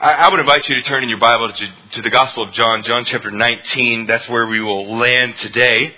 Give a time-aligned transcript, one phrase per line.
[0.00, 2.84] I, would invite you to turn in your Bible to, to the Gospel of John,
[2.84, 4.06] John chapter 19.
[4.06, 5.92] That's where we will land today.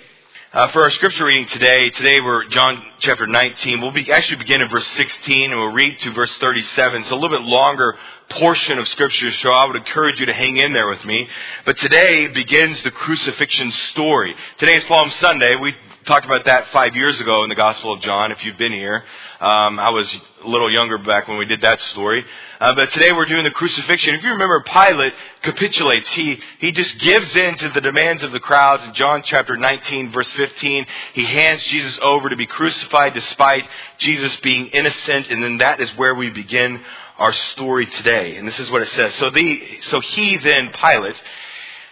[0.54, 3.82] Uh, for our scripture reading today, today we're John chapter 19.
[3.82, 7.02] We'll be, actually begin in verse 16 and we'll read to verse 37.
[7.02, 7.94] It's a little bit longer
[8.30, 11.28] portion of scripture, so I would encourage you to hang in there with me.
[11.66, 14.34] But today begins the crucifixion story.
[14.56, 15.56] Today is Palm Sunday.
[15.56, 15.74] We
[16.06, 19.04] talked about that five years ago in the Gospel of John, if you've been here.
[19.40, 20.10] Um, I was
[20.42, 22.24] a little younger back when we did that story.
[22.58, 24.14] Uh, but today we're doing the crucifixion.
[24.14, 26.08] If you remember, Pilate capitulates.
[26.12, 28.84] He, he just gives in to the demands of the crowds.
[28.84, 34.34] In John chapter 19, verse 15, he hands Jesus over to be crucified despite Jesus
[34.36, 35.28] being innocent.
[35.28, 36.80] And then that is where we begin
[37.18, 38.36] our story today.
[38.36, 39.14] And this is what it says.
[39.16, 41.16] So, the, so he then, Pilate,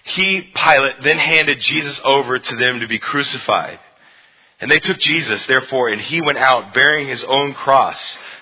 [0.04, 3.80] he, Pilate, then handed Jesus over to them to be crucified.
[4.60, 7.98] And they took Jesus, therefore, and he went out bearing his own cross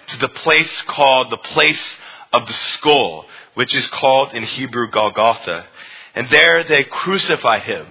[0.09, 1.97] to the place called the place
[2.33, 5.67] of the skull, which is called in Hebrew Golgotha.
[6.15, 7.87] And there they crucified him.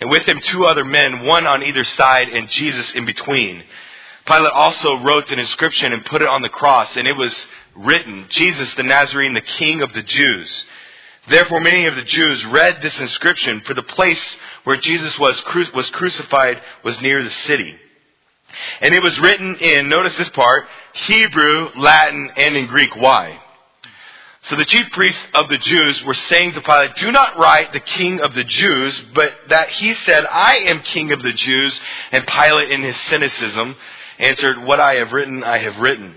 [0.00, 3.62] And with him two other men, one on either side and Jesus in between.
[4.26, 7.34] Pilate also wrote an inscription and put it on the cross, and it was
[7.76, 10.64] written, Jesus the Nazarene, the King of the Jews.
[11.28, 15.72] Therefore, many of the Jews read this inscription, for the place where Jesus was, cru-
[15.74, 17.76] was crucified was near the city.
[18.80, 22.94] And it was written in, notice this part, Hebrew, Latin, and in Greek.
[22.96, 23.40] Why?
[24.44, 27.80] So the chief priests of the Jews were saying to Pilate, Do not write the
[27.80, 31.80] king of the Jews, but that he said, I am king of the Jews.
[32.12, 33.74] And Pilate, in his cynicism,
[34.20, 36.14] answered, What I have written, I have written.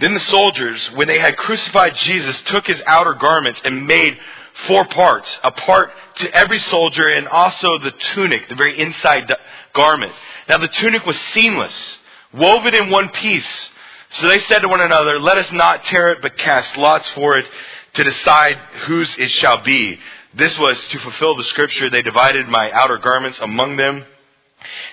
[0.00, 4.18] Then the soldiers, when they had crucified Jesus, took his outer garments and made
[4.66, 9.30] four parts, a part to every soldier and also the tunic, the very inside
[9.74, 10.12] garment.
[10.48, 11.74] Now the tunic was seamless,
[12.32, 13.70] woven in one piece.
[14.12, 17.38] So they said to one another, let us not tear it, but cast lots for
[17.38, 17.46] it
[17.94, 18.56] to decide
[18.86, 19.98] whose it shall be.
[20.34, 21.90] This was to fulfill the scripture.
[21.90, 24.04] They divided my outer garments among them,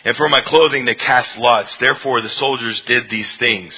[0.04, 1.76] and for my clothing they cast lots.
[1.78, 3.74] Therefore the soldiers did these things.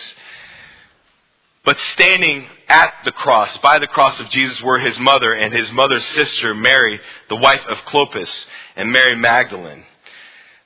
[1.65, 5.71] But standing at the cross, by the cross of Jesus, were his mother and his
[5.71, 9.83] mother's sister, Mary, the wife of Clopas, and Mary Magdalene.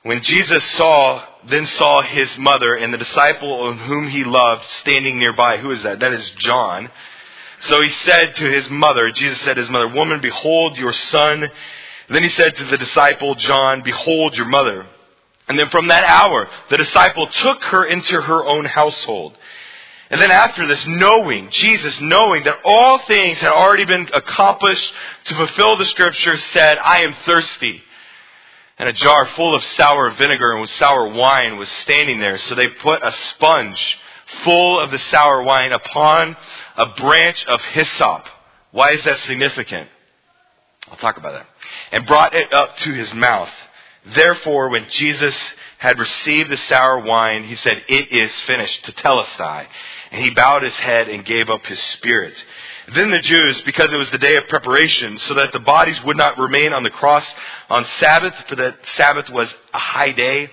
[0.04, 5.56] When Jesus saw, then saw his mother and the disciple whom he loved standing nearby.
[5.56, 6.00] Who is that?
[6.00, 6.90] That is John.
[7.62, 11.50] So he said to his mother, Jesus said to his mother, Woman, behold your son.
[12.08, 14.86] then he said to the disciple, John, behold your mother.
[15.48, 19.36] And then from that hour, the disciple took her into her own household.
[20.14, 24.92] And then after this, knowing, Jesus knowing that all things had already been accomplished
[25.24, 27.82] to fulfill the scripture, said, I am thirsty.
[28.78, 32.38] And a jar full of sour vinegar and with sour wine was standing there.
[32.38, 33.98] So they put a sponge
[34.44, 36.36] full of the sour wine upon
[36.76, 38.24] a branch of hyssop.
[38.70, 39.88] Why is that significant?
[40.92, 41.46] I'll talk about that.
[41.90, 43.50] And brought it up to his mouth.
[44.14, 45.34] Therefore, when Jesus
[45.78, 49.66] had received the sour wine, he said, It is finished, to tell tetelestai.
[50.14, 52.34] And he bowed his head and gave up his spirit.
[52.94, 56.16] Then the Jews, because it was the day of preparation, so that the bodies would
[56.16, 57.26] not remain on the cross
[57.68, 60.48] on Sabbath, for that Sabbath was a high day,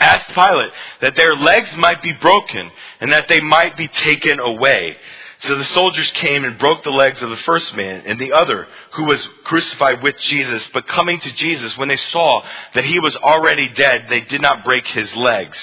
[0.00, 0.72] asked Pilate
[1.02, 2.68] that their legs might be broken
[3.00, 4.96] and that they might be taken away.
[5.42, 8.66] So the soldiers came and broke the legs of the first man and the other
[8.94, 10.68] who was crucified with Jesus.
[10.74, 12.42] But coming to Jesus, when they saw
[12.74, 15.56] that he was already dead, they did not break his legs.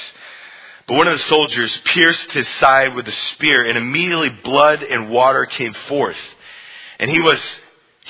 [0.88, 5.10] But one of the soldiers pierced his side with a spear, and immediately blood and
[5.10, 6.18] water came forth.
[7.00, 7.42] And he was,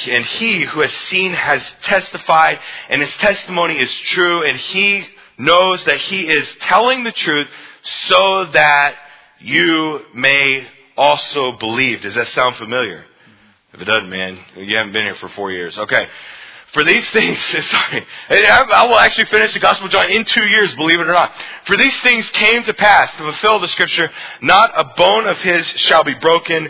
[0.08, 5.06] and he who has seen has testified, and his testimony is true, and he
[5.38, 7.48] knows that he is telling the truth
[8.08, 8.96] so that
[9.40, 10.68] you may
[10.98, 12.02] also believe.
[12.02, 13.06] Does that sound familiar?
[13.74, 15.78] If it doesn't, man, you haven't been here for four years.
[15.78, 16.08] Okay.
[16.74, 17.38] For these things,
[17.70, 21.14] sorry, I will actually finish the Gospel of John in two years, believe it or
[21.14, 21.32] not.
[21.66, 24.10] For these things came to pass to fulfill the scripture,
[24.42, 26.70] not a bone of his shall be broken.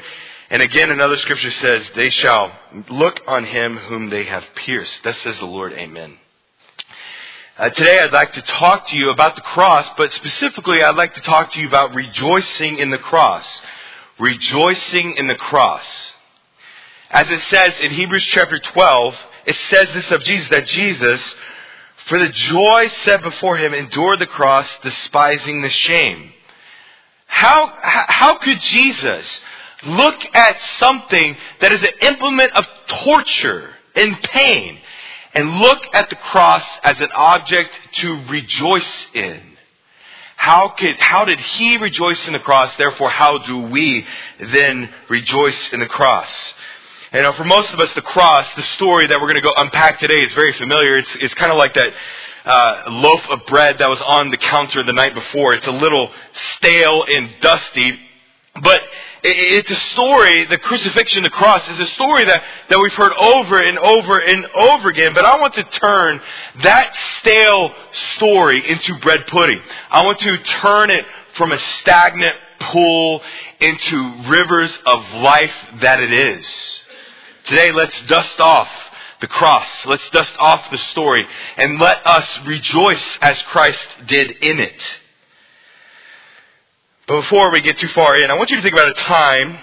[0.50, 2.52] And again, another scripture says, they shall
[2.90, 5.00] look on him whom they have pierced.
[5.03, 6.17] Thus says the Lord, amen.
[7.58, 11.14] Uh, today I'd like to talk to you about the cross, but specifically I'd like
[11.14, 13.46] to talk to you about rejoicing in the cross.
[14.20, 15.85] Rejoicing in the cross.
[17.09, 21.22] As it says in Hebrews chapter 12, it says this of Jesus, that Jesus,
[22.07, 26.31] for the joy set before him, endured the cross, despising the shame.
[27.25, 29.40] How, how could Jesus
[29.85, 34.79] look at something that is an implement of torture and pain
[35.34, 39.41] and look at the cross as an object to rejoice in?
[40.35, 42.75] How could, how did he rejoice in the cross?
[42.75, 44.05] Therefore, how do we
[44.39, 46.29] then rejoice in the cross?
[47.13, 49.53] You know, for most of us, the cross, the story that we're going to go
[49.55, 50.97] unpack today is very familiar.
[50.97, 51.93] It's, it's kind of like that
[52.43, 55.53] uh, loaf of bread that was on the counter the night before.
[55.53, 56.09] It's a little
[56.55, 57.99] stale and dusty,
[58.63, 58.81] but
[59.21, 63.61] it's a story, the crucifixion, the cross is a story that, that we've heard over
[63.61, 65.13] and over and over again.
[65.13, 66.19] But I want to turn
[66.63, 67.75] that stale
[68.15, 69.61] story into bread pudding.
[69.91, 71.05] I want to turn it
[71.35, 73.21] from a stagnant pool
[73.59, 76.79] into rivers of life that it is.
[77.45, 78.69] Today, let's dust off
[79.19, 79.67] the cross.
[79.85, 81.25] Let's dust off the story
[81.57, 84.81] and let us rejoice as Christ did in it.
[87.07, 89.59] But before we get too far in, I want you to think about a time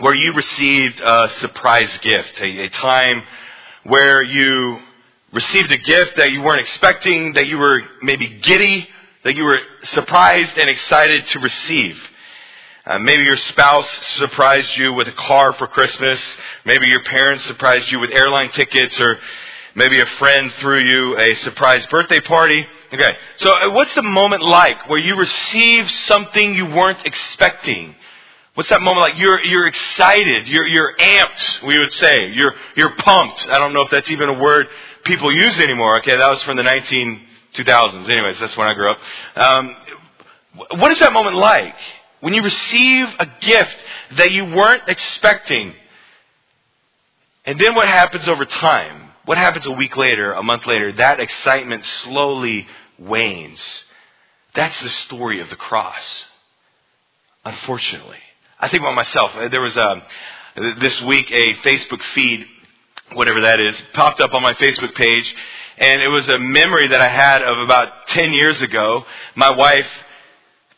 [0.00, 3.22] where you received a surprise gift, a, a time
[3.84, 4.80] where you
[5.32, 8.88] received a gift that you weren't expecting, that you were maybe giddy,
[9.22, 11.96] that you were surprised and excited to receive.
[12.86, 13.88] Uh, maybe your spouse
[14.18, 16.20] surprised you with a car for Christmas.
[16.64, 19.18] Maybe your parents surprised you with airline tickets, or
[19.74, 22.64] maybe a friend threw you a surprise birthday party.
[22.94, 27.96] Okay, so uh, what's the moment like where you receive something you weren't expecting?
[28.54, 29.18] What's that moment like?
[29.18, 30.46] You're you're excited.
[30.46, 31.66] You're you're amped.
[31.66, 33.48] We would say you're you're pumped.
[33.48, 34.68] I don't know if that's even a word
[35.02, 35.98] people use anymore.
[35.98, 37.20] Okay, that was from the 19
[37.54, 38.08] 2000s.
[38.08, 38.98] Anyways, that's when I grew up.
[39.34, 39.76] Um,
[40.78, 41.74] what is that moment like?
[42.26, 43.76] When you receive a gift
[44.16, 45.72] that you weren't expecting,
[47.44, 49.10] and then what happens over time?
[49.26, 50.90] What happens a week later, a month later?
[50.90, 52.66] That excitement slowly
[52.98, 53.60] wanes.
[54.56, 56.02] That's the story of the cross.
[57.44, 58.18] Unfortunately.
[58.58, 59.30] I think about myself.
[59.48, 60.02] There was a, um,
[60.80, 62.44] this week a Facebook feed,
[63.12, 65.32] whatever that is, popped up on my Facebook page,
[65.78, 69.04] and it was a memory that I had of about 10 years ago.
[69.36, 69.86] My wife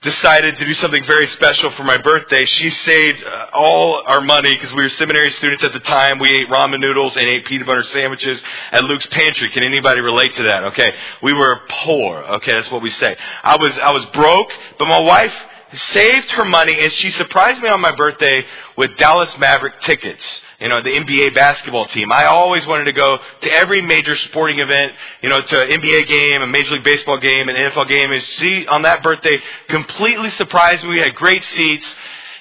[0.02, 2.44] decided to do something very special for my birthday.
[2.44, 6.20] She saved uh, all our money because we were seminary students at the time.
[6.20, 8.40] We ate ramen noodles and ate peanut butter sandwiches
[8.70, 9.50] at Luke's Pantry.
[9.50, 10.64] Can anybody relate to that?
[10.64, 10.92] Okay.
[11.22, 12.18] We were poor.
[12.18, 12.52] Okay.
[12.52, 13.16] That's what we say.
[13.42, 15.34] I was, I was broke, but my wife
[15.92, 18.44] saved her money and she surprised me on my birthday
[18.76, 20.22] with Dallas Maverick tickets.
[20.60, 22.10] You know, the NBA basketball team.
[22.10, 26.42] I always wanted to go to every major sporting event, you know, to NBA game,
[26.42, 28.10] a Major League Baseball game, an NFL game.
[28.10, 29.38] And she, on that birthday,
[29.68, 30.90] completely surprised me.
[30.90, 31.86] We had great seats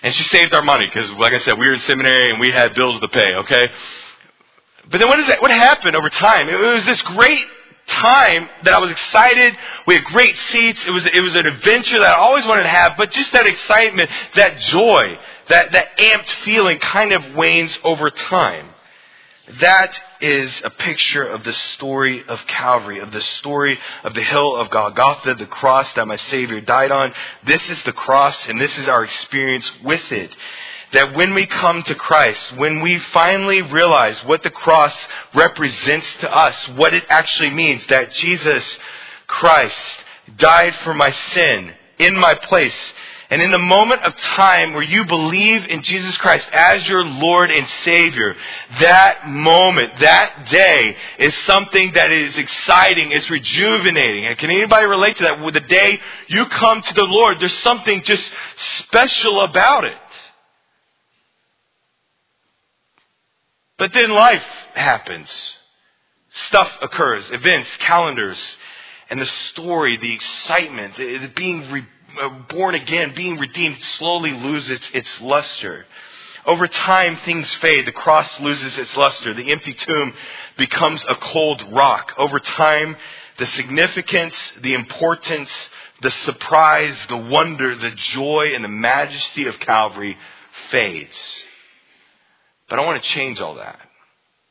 [0.01, 2.51] and she saved our money because, like I said, we were in seminary and we
[2.51, 3.67] had bills to pay, okay?
[4.89, 6.49] But then what, is that, what happened over time?
[6.49, 7.45] It was this great
[7.87, 9.53] time that I was excited.
[9.85, 10.85] We had great seats.
[10.85, 13.47] It was, it was an adventure that I always wanted to have, but just that
[13.47, 15.17] excitement, that joy,
[15.49, 18.69] that, that amped feeling kind of wanes over time.
[19.61, 24.57] That is a picture of the story of Calvary, of the story of the hill
[24.57, 27.13] of Golgotha, the cross that my Savior died on.
[27.45, 30.35] This is the cross, and this is our experience with it
[30.93, 34.93] that when we come to Christ, when we finally realize what the cross
[35.33, 38.63] represents to us, what it actually means, that Jesus
[39.27, 39.75] Christ
[40.37, 42.75] died for my sin in my place,
[43.29, 47.51] and in the moment of time where you believe in Jesus Christ as your Lord
[47.51, 48.35] and Savior,
[48.79, 54.27] that moment, that day is something that is exciting, it's rejuvenating.
[54.27, 55.43] And can anybody relate to that?
[55.43, 58.23] With the day you come to the Lord, there's something just
[58.79, 59.97] special about it.
[63.77, 65.29] But then life happens.
[66.47, 68.39] Stuff occurs, events, calendars,
[69.09, 71.85] and the story, the excitement, the being re- uh,
[72.21, 75.85] Uh, born again, being redeemed slowly loses its luster.
[76.45, 77.85] Over time, things fade.
[77.85, 79.33] The cross loses its luster.
[79.33, 80.13] The empty tomb
[80.57, 82.13] becomes a cold rock.
[82.17, 82.95] Over time,
[83.37, 85.49] the significance, the importance,
[86.01, 90.17] the surprise, the wonder, the joy, and the majesty of Calvary
[90.71, 91.35] fades.
[92.69, 93.79] But I want to change all that.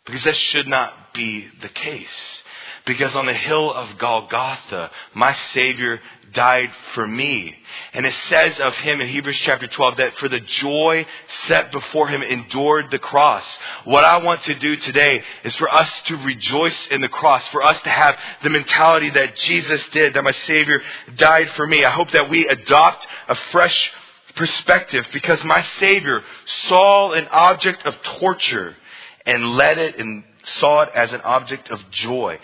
[0.05, 2.43] Because that should not be the case.
[2.85, 5.99] Because on the hill of Golgotha, my Savior
[6.33, 7.55] died for me.
[7.93, 11.07] And it says of him in Hebrews chapter 12 that for the joy
[11.47, 13.45] set before him endured the cross.
[13.85, 17.63] What I want to do today is for us to rejoice in the cross, for
[17.63, 20.81] us to have the mentality that Jesus did, that my Savior
[21.17, 21.85] died for me.
[21.85, 23.93] I hope that we adopt a fresh
[24.37, 26.23] perspective because my Savior
[26.69, 28.77] saw an object of torture
[29.25, 30.25] and led it and
[30.61, 32.39] saw it as an object of joy.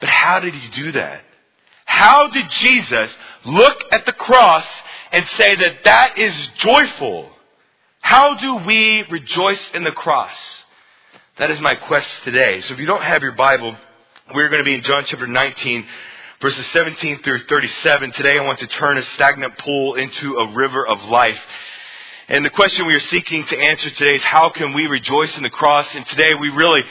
[0.00, 1.22] But how did he do that?
[1.94, 3.08] How did Jesus
[3.44, 4.66] look at the cross
[5.12, 7.30] and say that that is joyful?
[8.00, 10.34] How do we rejoice in the cross?
[11.38, 12.62] That is my quest today.
[12.62, 13.76] So if you don't have your Bible,
[14.34, 15.86] we're going to be in John chapter 19,
[16.42, 18.10] verses 17 through 37.
[18.10, 21.38] Today I want to turn a stagnant pool into a river of life.
[22.26, 25.44] And the question we are seeking to answer today is how can we rejoice in
[25.44, 25.86] the cross?
[25.94, 26.82] And today we really,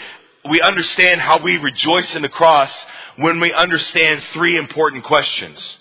[0.50, 2.72] we understand how we rejoice in the cross
[3.17, 5.77] when we understand three important questions.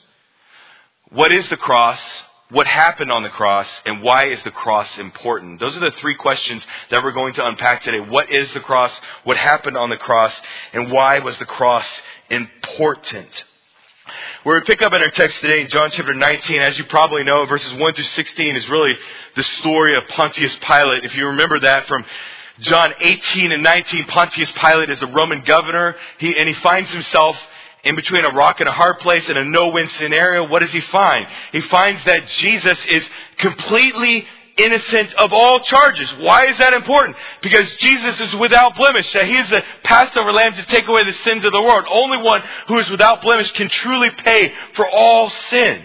[1.10, 2.00] What is the cross?
[2.50, 3.66] What happened on the cross?
[3.86, 5.58] And why is the cross important?
[5.58, 8.00] Those are the three questions that we're going to unpack today.
[8.00, 8.92] What is the cross?
[9.24, 10.32] What happened on the cross?
[10.72, 11.86] And why was the cross
[12.28, 13.44] important?
[14.42, 17.22] Where we pick up in our text today in John chapter 19, as you probably
[17.22, 18.94] know, verses 1 through 16 is really
[19.36, 21.04] the story of Pontius Pilate.
[21.04, 22.04] If you remember that from
[22.62, 27.36] John 18 and 19, Pontius Pilate is the Roman governor, he, and he finds himself
[27.84, 30.46] in between a rock and a hard place in a no-win scenario.
[30.48, 31.26] What does he find?
[31.50, 34.26] He finds that Jesus is completely
[34.56, 36.08] innocent of all charges.
[36.18, 37.16] Why is that important?
[37.42, 41.12] Because Jesus is without blemish, that he is the Passover lamb to take away the
[41.12, 41.86] sins of the world.
[41.90, 45.82] Only one who is without blemish can truly pay for all sin.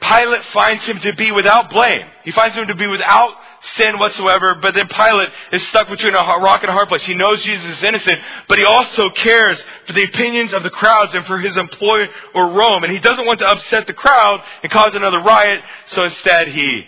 [0.00, 2.06] Pilate finds him to be without blame.
[2.24, 3.34] He finds him to be without
[3.76, 7.04] sin whatsoever, but then Pilate is stuck between a rock and a hard place.
[7.04, 11.14] He knows Jesus is innocent, but he also cares for the opinions of the crowds
[11.14, 14.72] and for his employer or Rome, and he doesn't want to upset the crowd and
[14.72, 16.86] cause another riot, so instead he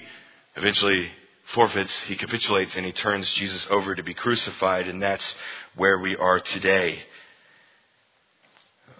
[0.56, 1.10] eventually
[1.54, 5.34] forfeits, he capitulates, and he turns Jesus over to be crucified, and that's
[5.76, 7.02] where we are today.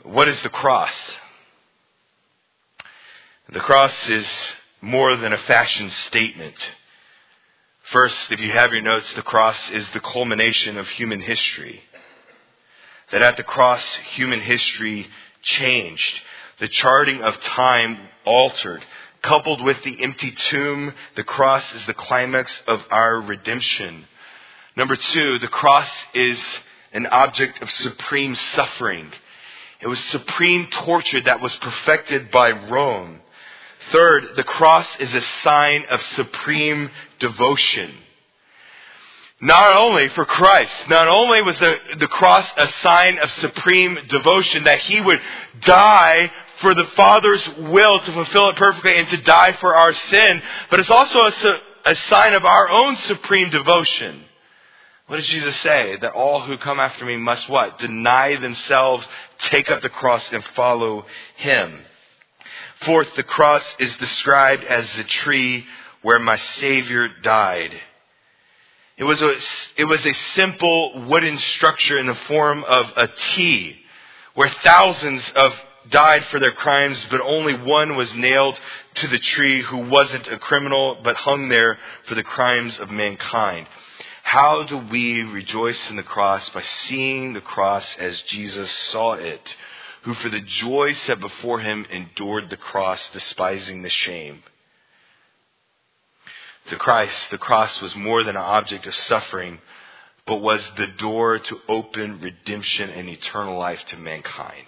[0.02, 0.93] What is the cross?
[3.50, 4.26] The cross is
[4.81, 6.55] more than a fashion statement.
[7.91, 11.83] First, if you have your notes, the cross is the culmination of human history.
[13.11, 13.83] That at the cross,
[14.15, 15.09] human history
[15.43, 16.21] changed.
[16.61, 18.85] The charting of time altered.
[19.23, 24.05] Coupled with the empty tomb, the cross is the climax of our redemption.
[24.77, 26.39] Number two, the cross is
[26.93, 29.12] an object of supreme suffering.
[29.81, 33.22] It was supreme torture that was perfected by Rome.
[33.92, 37.92] Third, the cross is a sign of supreme devotion.
[39.40, 44.64] Not only for Christ, not only was the, the cross a sign of supreme devotion
[44.64, 45.20] that he would
[45.62, 46.30] die
[46.61, 50.78] for the Father's will to fulfill it perfectly and to die for our sin, but
[50.78, 54.22] it's also a, a sign of our own supreme devotion.
[55.08, 55.99] What does Jesus say?
[56.00, 57.80] That all who come after me must what?
[57.80, 59.04] Deny themselves,
[59.50, 61.04] take up the cross, and follow
[61.37, 61.80] him.
[62.85, 65.67] Fourth, the cross is described as the tree
[66.03, 67.73] where my Savior died.
[68.97, 69.37] It was a,
[69.77, 73.77] it was a simple wooden structure in the form of a T
[74.35, 75.53] where thousands of
[75.91, 78.59] died for their crimes, but only one was nailed
[78.97, 83.67] to the tree who wasn't a criminal, but hung there for the crimes of mankind.
[84.23, 86.49] How do we rejoice in the cross?
[86.51, 89.43] By seeing the cross as Jesus saw it
[90.02, 94.42] who for the joy set before him endured the cross, despising the shame.
[96.68, 99.61] To Christ, the cross was more than an object of suffering,
[100.26, 104.66] but was the door to open redemption and eternal life to mankind.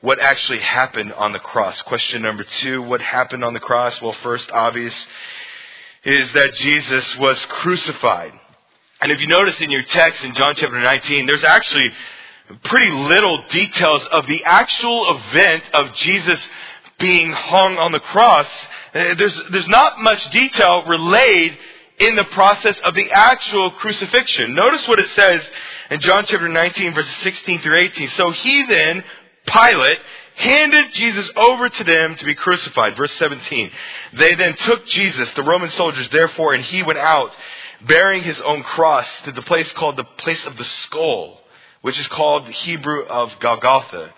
[0.00, 1.80] What actually happened on the cross?
[1.82, 4.00] Question number two, what happened on the cross?
[4.02, 4.94] Well, first, obvious
[6.04, 8.32] is that Jesus was crucified.
[9.00, 11.90] And if you notice in your text in John chapter 19, there's actually
[12.64, 16.40] pretty little details of the actual event of Jesus
[16.98, 18.46] being hung on the cross.
[18.94, 21.56] Uh, there's, there's not much detail relayed
[21.98, 24.54] in the process of the actual crucifixion.
[24.54, 25.42] Notice what it says
[25.90, 28.08] in John chapter 19 verses 16 through 18.
[28.10, 29.04] So he then,
[29.46, 29.98] Pilate,
[30.36, 32.96] handed Jesus over to them to be crucified.
[32.96, 33.70] Verse 17.
[34.14, 37.30] They then took Jesus, the Roman soldiers, therefore, and he went out
[37.86, 41.43] bearing his own cross to the place called the place of the skull
[41.84, 44.10] which is called the Hebrew of Golgotha.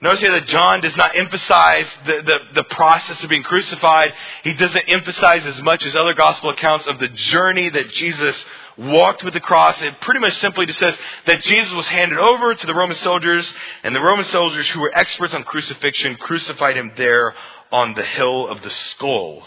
[0.00, 4.12] Notice here that John does not emphasize the, the, the, process of being crucified.
[4.42, 8.34] He doesn't emphasize as much as other gospel accounts of the journey that Jesus
[8.76, 9.80] walked with the cross.
[9.80, 10.98] It pretty much simply just says
[11.28, 14.92] that Jesus was handed over to the Roman soldiers, and the Roman soldiers who were
[14.92, 17.36] experts on crucifixion crucified him there
[17.70, 19.44] on the hill of the skull.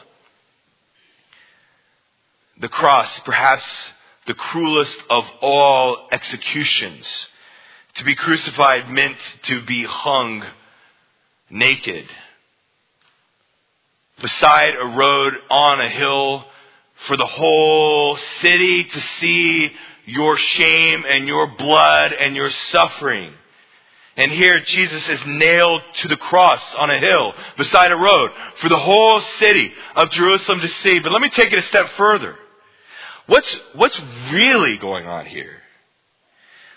[2.62, 3.66] The cross, perhaps
[4.28, 7.06] the cruelest of all executions
[7.96, 10.44] to be crucified meant to be hung
[11.50, 12.08] naked
[14.22, 16.46] beside a road on a hill
[17.08, 19.72] for the whole city to see
[20.06, 23.34] your shame and your blood and your suffering.
[24.18, 28.70] And here Jesus is nailed to the cross on a hill beside a road for
[28.70, 31.00] the whole city of Jerusalem to see.
[31.00, 32.36] But let me take it a step further.
[33.28, 34.00] What's, what's
[34.32, 35.62] really going on here?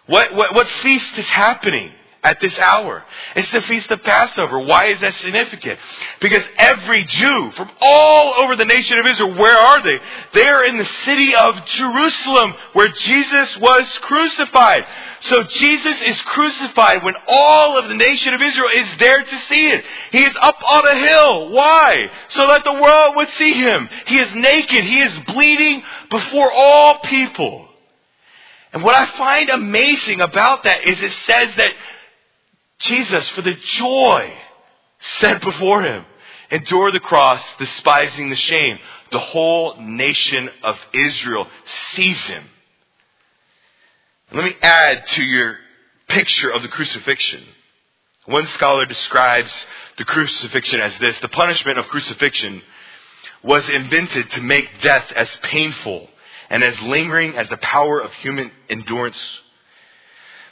[0.09, 1.93] What, what, what feast is happening?
[2.25, 3.05] at this hour.
[3.37, 4.59] It's the Feast of Passover.
[4.59, 5.79] Why is that significant?
[6.21, 9.99] Because every Jew from all over the nation of Israel, where are they?
[10.35, 14.85] They're in the city of Jerusalem where Jesus was crucified.
[15.23, 19.71] So Jesus is crucified when all of the nation of Israel is there to see
[19.71, 19.85] it.
[20.11, 21.51] He is up on a hill.
[21.51, 22.11] Why?
[22.31, 23.89] So that the world would see him.
[24.07, 24.85] He is naked.
[24.85, 27.68] He is bleeding before all people.
[28.73, 31.73] And what I find amazing about that is it says that
[32.81, 34.33] Jesus, for the joy
[35.21, 36.05] set before him,
[36.51, 38.79] endured the cross, despising the shame.
[39.11, 41.47] The whole nation of Israel
[41.95, 42.45] sees him.
[44.33, 45.57] Let me add to your
[46.09, 47.43] picture of the crucifixion.
[48.27, 49.53] One scholar describes
[49.97, 52.63] the crucifixion as this the punishment of crucifixion
[53.43, 56.09] was invented to make death as painful
[56.51, 59.19] and as lingering as the power of human endurance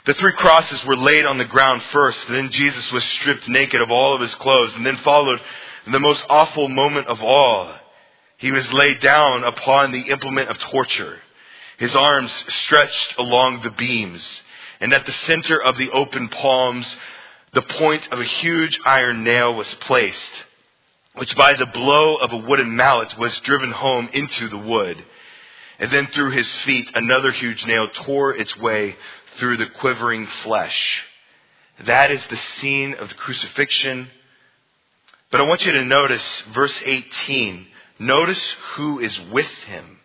[0.07, 3.91] the three crosses were laid on the ground first, then Jesus was stripped naked of
[3.91, 5.41] all of his clothes, and then followed
[5.85, 7.75] the most awful moment of all.
[8.37, 11.19] He was laid down upon the implement of torture,
[11.77, 12.31] his arms
[12.63, 14.23] stretched along the beams,
[14.79, 16.95] and at the center of the open palms,
[17.51, 20.31] the point of a huge iron nail was placed,
[21.15, 25.03] which by the blow of a wooden mallet was driven home into the wood.
[25.79, 28.95] And then through his feet, another huge nail tore its way
[29.37, 31.03] through the quivering flesh.
[31.85, 34.07] That is the scene of the crucifixion.
[35.31, 37.67] But I want you to notice verse 18.
[37.99, 38.41] Notice
[38.75, 39.99] who is with him.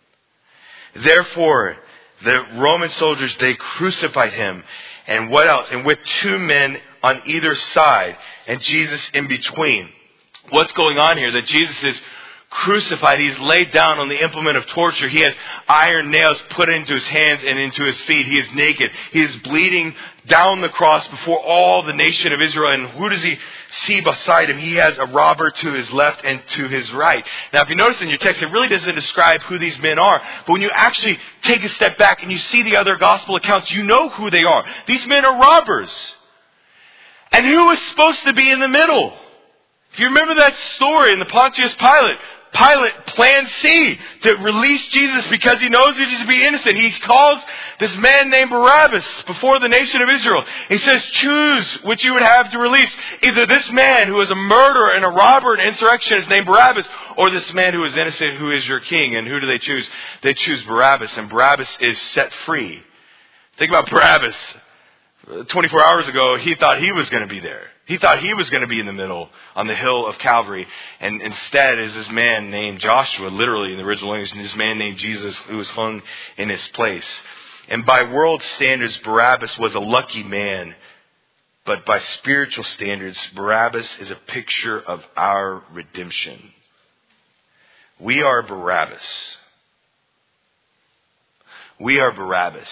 [0.94, 1.76] Therefore,
[2.24, 4.62] the Roman soldiers, they crucified him.
[5.06, 5.68] And what else?
[5.70, 9.88] And with two men on either side and Jesus in between.
[10.50, 11.32] What's going on here?
[11.32, 12.02] That Jesus is
[12.52, 13.18] crucified.
[13.18, 15.08] He's laid down on the implement of torture.
[15.08, 15.34] He has
[15.66, 18.26] iron nails put into his hands and into his feet.
[18.26, 18.90] He is naked.
[19.10, 19.94] He is bleeding
[20.26, 22.72] down the cross before all the nation of Israel.
[22.72, 23.38] And who does he
[23.86, 24.58] see beside him?
[24.58, 27.24] He has a robber to his left and to his right.
[27.54, 30.20] Now, if you notice in your text, it really doesn't describe who these men are.
[30.46, 33.70] But when you actually take a step back and you see the other gospel accounts,
[33.70, 34.64] you know who they are.
[34.86, 35.92] These men are robbers.
[37.32, 39.14] And who is supposed to be in the middle?
[39.92, 42.18] If you remember that story in the Pontius Pilate,
[42.52, 46.76] Pilate plan C to release Jesus because he knows he's to be innocent.
[46.76, 47.42] He calls
[47.80, 50.44] this man named Barabbas before the nation of Israel.
[50.68, 52.90] He says, choose which you would have to release.
[53.22, 56.86] Either this man who is a murderer and a robber and insurrectionist named Barabbas,
[57.16, 59.16] or this man who is innocent who is your king.
[59.16, 59.88] And who do they choose?
[60.22, 62.82] They choose Barabbas, and Barabbas is set free.
[63.56, 64.36] Think about Barabbas.
[65.30, 67.71] Uh, 24 hours ago, he thought he was going to be there.
[67.84, 70.66] He thought he was going to be in the middle on the hill of Calvary.
[71.00, 74.78] And instead is this man named Joshua, literally in the original language, and this man
[74.78, 76.00] named Jesus who was hung
[76.36, 77.08] in his place.
[77.68, 80.74] And by world standards, Barabbas was a lucky man.
[81.64, 86.52] But by spiritual standards, Barabbas is a picture of our redemption.
[88.00, 89.02] We are Barabbas.
[91.78, 92.68] We are Barabbas.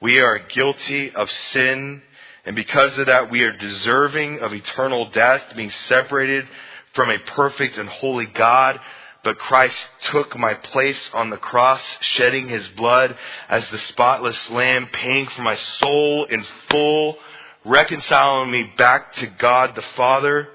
[0.00, 2.02] We are guilty of sin,
[2.44, 6.46] and because of that, we are deserving of eternal death, being separated
[6.94, 8.80] from a perfect and holy God.
[9.22, 9.76] But Christ
[10.10, 13.16] took my place on the cross, shedding his blood
[13.48, 17.16] as the spotless lamb, paying for my soul in full,
[17.64, 20.48] reconciling me back to God the Father.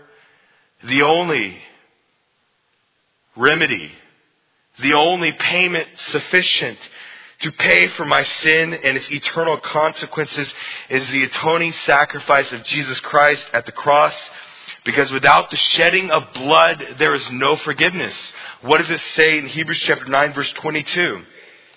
[0.84, 1.58] The only
[3.38, 3.94] remedy,
[4.82, 6.78] the only payment sufficient
[7.42, 10.52] to pay for my sin and its eternal consequences
[10.90, 14.14] is the atoning sacrifice of Jesus Christ at the cross.
[14.84, 18.16] Because without the shedding of blood, there is no forgiveness.
[18.62, 21.22] What does it say in Hebrews chapter 9 verse 22?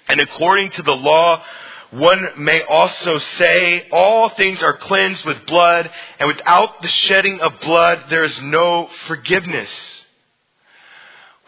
[0.08, 1.42] And according to the law,
[1.90, 7.60] one may also say all things are cleansed with blood, and without the shedding of
[7.60, 9.68] blood, there is no forgiveness.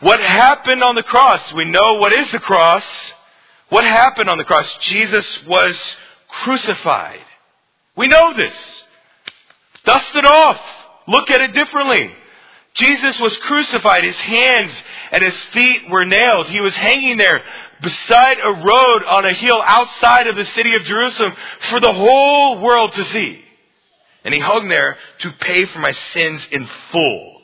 [0.00, 1.52] What happened on the cross?
[1.52, 2.82] We know what is the cross.
[3.72, 4.66] What happened on the cross?
[4.82, 5.74] Jesus was
[6.28, 7.20] crucified.
[7.96, 8.52] We know this.
[9.86, 10.60] Dust it off.
[11.08, 12.12] Look at it differently.
[12.74, 14.04] Jesus was crucified.
[14.04, 14.72] His hands
[15.10, 16.48] and his feet were nailed.
[16.48, 17.42] He was hanging there
[17.80, 21.34] beside a road on a hill outside of the city of Jerusalem
[21.70, 23.42] for the whole world to see.
[24.22, 27.41] And he hung there to pay for my sins in full.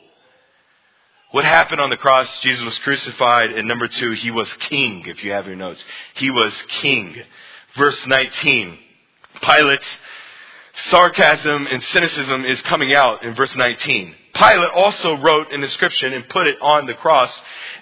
[1.31, 2.27] What happened on the cross?
[2.39, 3.51] Jesus was crucified.
[3.51, 5.83] And number two, he was king, if you have your notes.
[6.15, 7.15] He was king.
[7.75, 8.77] Verse 19.
[9.41, 9.85] Pilate's
[10.89, 14.15] sarcasm and cynicism is coming out in verse 19.
[14.33, 17.31] Pilate also wrote an inscription and put it on the cross,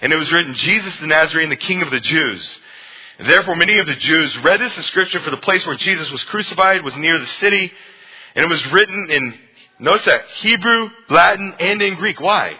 [0.00, 2.58] and it was written, Jesus the Nazarene, the King of the Jews.
[3.18, 6.84] Therefore, many of the Jews read this inscription for the place where Jesus was crucified
[6.84, 7.72] was near the city.
[8.34, 9.34] And it was written in,
[9.80, 12.20] notice that, Hebrew, Latin, and in Greek.
[12.20, 12.56] Why?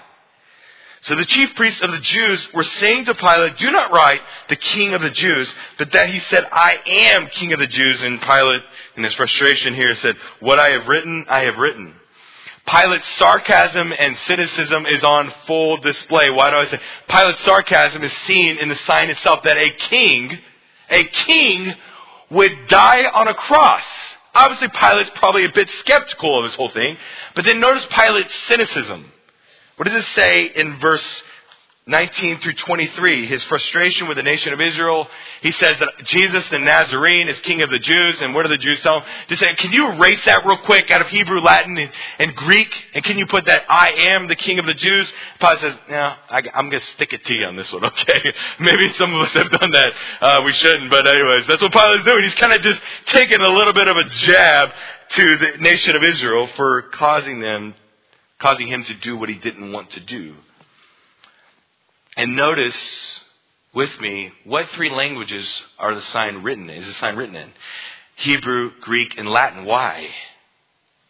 [1.09, 4.57] So the chief priests of the Jews were saying to Pilate, Do not write the
[4.57, 8.03] king of the Jews, but that he said, I am king of the Jews.
[8.03, 8.63] And Pilate,
[8.95, 11.95] in his frustration here, said, What I have written, I have written.
[12.67, 16.29] Pilate's sarcasm and cynicism is on full display.
[16.29, 16.81] Why do I say?
[17.09, 20.39] Pilate's sarcasm is seen in the sign itself that a king,
[20.91, 21.75] a king
[22.31, 23.83] would die on a cross.
[24.35, 26.99] Obviously, Pilate's probably a bit skeptical of this whole thing,
[27.35, 29.13] but then notice Pilate's cynicism.
[29.79, 31.23] What does it say in verse
[31.89, 35.07] 19 through 23, his frustration with the nation of Israel.
[35.41, 38.59] He says that Jesus the Nazarene is king of the Jews, and what do the
[38.59, 39.05] Jews tell him?
[39.29, 42.71] Just say, can you erase that real quick out of Hebrew, Latin, and, and Greek,
[42.93, 45.11] and can you put that I am the king of the Jews?
[45.41, 48.35] Paul says, no, I, am going to stick it to you on this one, okay?
[48.61, 49.93] Maybe some of us have done that.
[50.21, 52.23] Uh, we shouldn't, but anyways, that's what Paul is doing.
[52.23, 54.71] He's kind of just taking a little bit of a jab
[55.15, 57.75] to the nation of Israel for causing them,
[58.41, 60.35] causing him to do what he didn't want to do.
[62.17, 62.77] And notice
[63.75, 65.47] with me what three languages
[65.79, 67.51] are the sign written is the sign written in?
[68.17, 69.65] Hebrew, Greek, and Latin.
[69.65, 70.09] Why?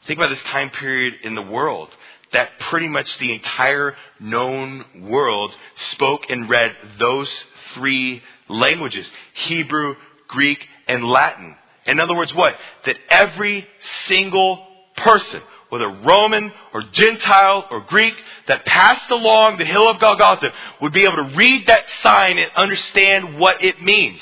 [0.07, 1.89] Think about this time period in the world
[2.33, 5.55] that pretty much the entire known world
[5.93, 7.31] spoke and read those
[7.75, 9.95] three languages Hebrew,
[10.29, 11.57] Greek, and Latin.
[11.87, 12.55] In other words, what?
[12.85, 13.67] That every
[14.07, 18.15] single person whether Roman or Gentile or Greek,
[18.47, 20.51] that passed along the hill of Golgotha
[20.81, 24.21] would be able to read that sign and understand what it means.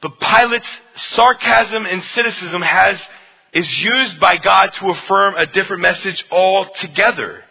[0.00, 0.68] But Pilate's
[1.14, 2.98] sarcasm and cynicism has,
[3.52, 7.42] is used by God to affirm a different message altogether.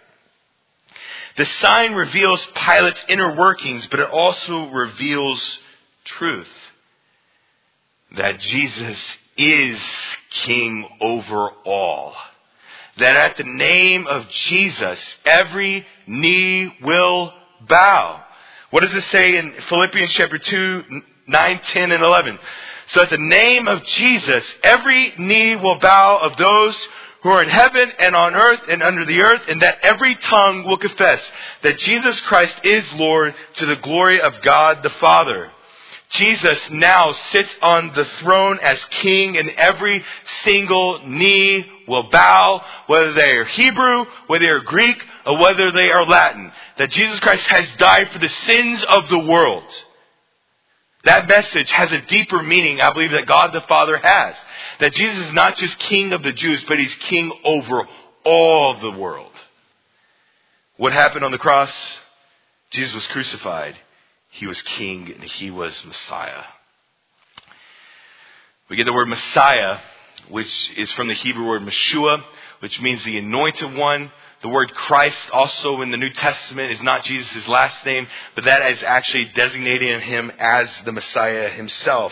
[1.38, 5.60] The sign reveals Pilate's inner workings, but it also reveals
[6.06, 6.48] truth.
[8.16, 9.80] That Jesus is
[10.32, 12.16] king over all
[12.98, 17.34] that at the name of Jesus, every knee will
[17.68, 18.24] bow.
[18.72, 20.84] What does it say in Philippians chapter 2,
[21.28, 22.40] 9, 10, and 11?
[22.88, 26.76] So at the name of Jesus, every knee will bow of those
[27.24, 30.64] who are in heaven and on earth and under the earth, and that every tongue
[30.64, 31.20] will confess
[31.64, 35.52] that Jesus Christ is Lord to the glory of God the Father.
[36.18, 40.04] Jesus now sits on the throne as king and every
[40.44, 45.88] single knee will bow, whether they are Hebrew, whether they are Greek, or whether they
[45.90, 46.52] are Latin.
[46.78, 49.64] That Jesus Christ has died for the sins of the world.
[51.06, 54.36] That message has a deeper meaning, I believe, that God the Father has.
[54.80, 57.88] That Jesus is not just king of the Jews, but he's king over
[58.24, 59.32] all the world.
[60.78, 61.72] What happened on the cross?
[62.72, 63.76] Jesus was crucified.
[64.30, 66.44] He was king and he was Messiah.
[68.70, 69.78] We get the word Messiah,
[70.30, 72.18] which is from the Hebrew word Meshua,
[72.60, 74.12] which means the anointed one.
[74.42, 78.72] The word Christ also in the New Testament is not Jesus' last name, but that
[78.72, 82.12] is actually designating him as the Messiah himself.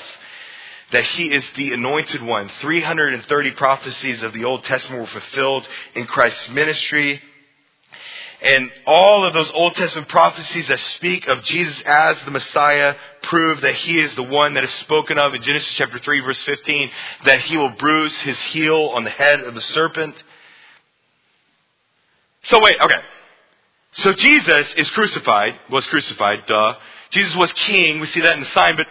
[0.91, 2.49] That he is the anointed one.
[2.61, 7.21] 330 prophecies of the Old Testament were fulfilled in Christ's ministry.
[8.43, 13.61] And all of those Old Testament prophecies that speak of Jesus as the Messiah prove
[13.61, 16.91] that he is the one that is spoken of in Genesis chapter 3 verse 15,
[17.23, 20.21] that he will bruise his heel on the head of the serpent.
[22.43, 22.99] So wait, okay.
[23.93, 26.73] So Jesus is crucified, was crucified, duh.
[27.11, 28.87] Jesus was king, we see that in the sign, but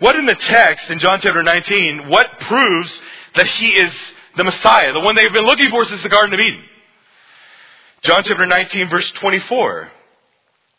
[0.00, 3.00] what in the text in John chapter 19, what proves
[3.36, 3.92] that he is
[4.36, 6.62] the Messiah, the one they've been looking for since the Garden of Eden?
[8.04, 9.90] John chapter 19, verse 24.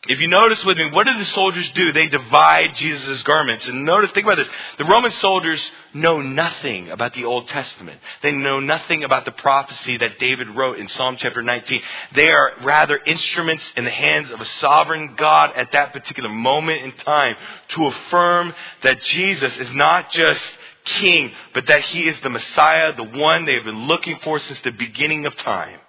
[0.08, 1.92] If you notice with me, what do the soldiers do?
[1.92, 3.66] They divide Jesus' garments.
[3.66, 4.48] And notice, think about this.
[4.78, 5.60] The Roman soldiers
[5.92, 8.00] know nothing about the Old Testament.
[8.22, 11.82] They know nothing about the prophecy that David wrote in Psalm chapter 19.
[12.14, 16.82] They are rather instruments in the hands of a sovereign God at that particular moment
[16.82, 17.34] in time
[17.70, 20.42] to affirm that Jesus is not just
[20.84, 24.60] king, but that he is the Messiah, the one they have been looking for since
[24.60, 25.80] the beginning of time.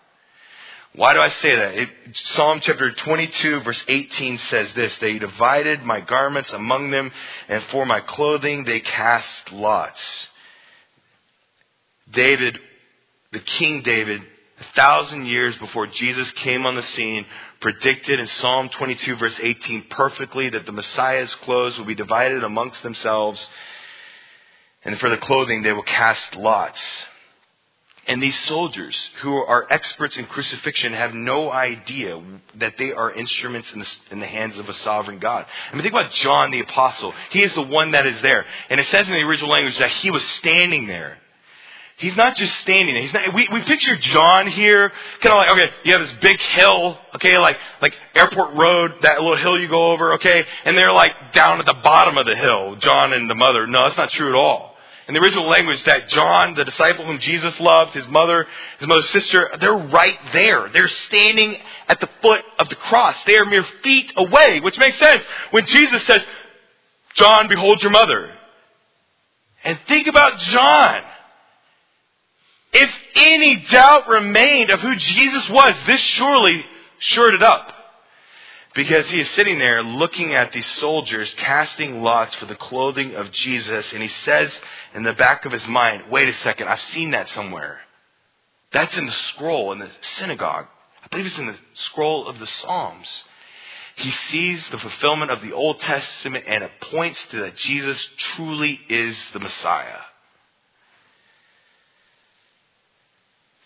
[0.97, 1.77] Why do I say that?
[1.77, 1.89] It,
[2.35, 7.11] Psalm chapter 22 verse 18 says this, They divided my garments among them,
[7.47, 10.01] and for my clothing they cast lots.
[12.11, 12.57] David,
[13.31, 14.23] the King David,
[14.59, 17.27] a thousand years before Jesus came on the scene,
[17.61, 22.81] predicted in Psalm 22 verse 18 perfectly that the Messiah's clothes will be divided amongst
[22.81, 23.47] themselves,
[24.83, 26.79] and for the clothing they will cast lots.
[28.07, 32.21] And these soldiers, who are experts in crucifixion, have no idea
[32.55, 35.45] that they are instruments in the, in the, hands of a sovereign God.
[35.69, 37.13] I mean, think about John the Apostle.
[37.31, 38.45] He is the one that is there.
[38.69, 41.17] And it says in the original language that he was standing there.
[41.97, 43.01] He's not just standing there.
[43.03, 44.89] He's not, we, we picture John here,
[45.19, 49.19] kind of like, okay, you have this big hill, okay, like, like Airport Road, that
[49.19, 52.35] little hill you go over, okay, and they're like down at the bottom of the
[52.35, 53.67] hill, John and the mother.
[53.67, 54.66] No, that's not true at all.
[55.07, 58.45] In the original language, that John, the disciple whom Jesus loved, his mother,
[58.77, 60.69] his mother's sister, they're right there.
[60.73, 61.55] They're standing
[61.87, 63.15] at the foot of the cross.
[63.25, 66.25] They are mere feet away, which makes sense when Jesus says,
[67.15, 68.31] John, behold your mother.
[69.63, 71.01] And think about John.
[72.73, 76.65] If any doubt remained of who Jesus was, this surely
[76.99, 77.71] shored it up.
[78.75, 83.31] Because he is sitting there looking at these soldiers casting lots for the clothing of
[83.31, 84.51] Jesus, and he says
[84.93, 87.79] in the back of his mind, wait a second, I've seen that somewhere.
[88.71, 90.67] That's in the scroll in the synagogue.
[91.03, 93.07] I believe it's in the scroll of the Psalms.
[93.95, 97.97] He sees the fulfillment of the Old Testament and it points to that Jesus
[98.35, 99.99] truly is the Messiah.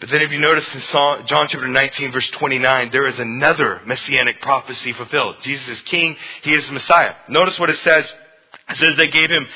[0.02, 0.82] But then if you notice in
[1.28, 5.36] John chapter 19 verse 29, there is another messianic prophecy fulfilled.
[5.44, 6.18] Jesus is king.
[6.42, 7.14] He is the Messiah.
[7.30, 8.12] Notice what it says.
[8.70, 9.48] It says they gave him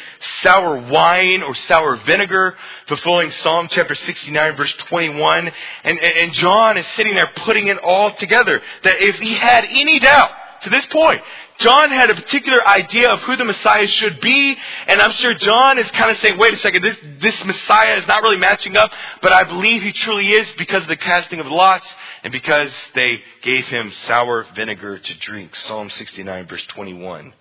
[0.43, 2.55] sour wine or sour vinegar,
[2.87, 5.51] fulfilling Psalm chapter 69 verse 21.
[5.83, 8.61] And, and John is sitting there putting it all together.
[8.83, 10.29] That if he had any doubt,
[10.65, 11.21] to this point.
[11.57, 15.79] John had a particular idea of who the Messiah should be, and I'm sure John
[15.79, 18.91] is kind of saying, wait a second, this, this Messiah is not really matching up,
[19.21, 21.87] but I believe he truly is because of the casting of lots
[22.23, 25.55] and because they gave him sour vinegar to drink.
[25.55, 27.33] Psalm 69 verse 21.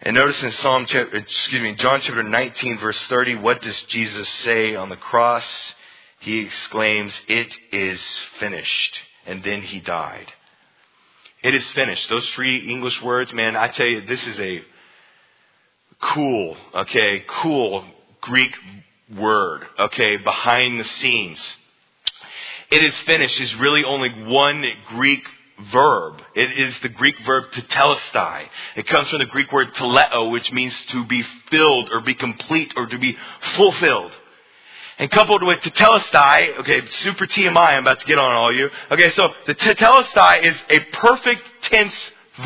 [0.00, 4.74] And notice in Psalm, excuse me, John chapter 19 verse 30, what does Jesus say
[4.74, 5.44] on the cross?
[6.20, 8.00] He exclaims, it is
[8.38, 8.98] finished.
[9.26, 10.32] And then he died.
[11.42, 12.08] It is finished.
[12.08, 14.62] Those three English words, man, I tell you, this is a
[16.00, 17.84] cool, okay, cool
[18.20, 18.52] Greek
[19.16, 21.40] word, okay, behind the scenes.
[22.70, 25.24] It is finished is really only one Greek
[25.72, 26.20] verb.
[26.34, 28.46] It is the Greek verb to tetelestai.
[28.76, 32.74] It comes from the Greek word teleo, which means to be filled or be complete
[32.76, 33.16] or to be
[33.56, 34.12] fulfilled.
[34.98, 38.68] And coupled with tetelestai, okay, super TMI I'm about to get on all you.
[38.90, 41.94] Okay, so the tetelestai is a perfect tense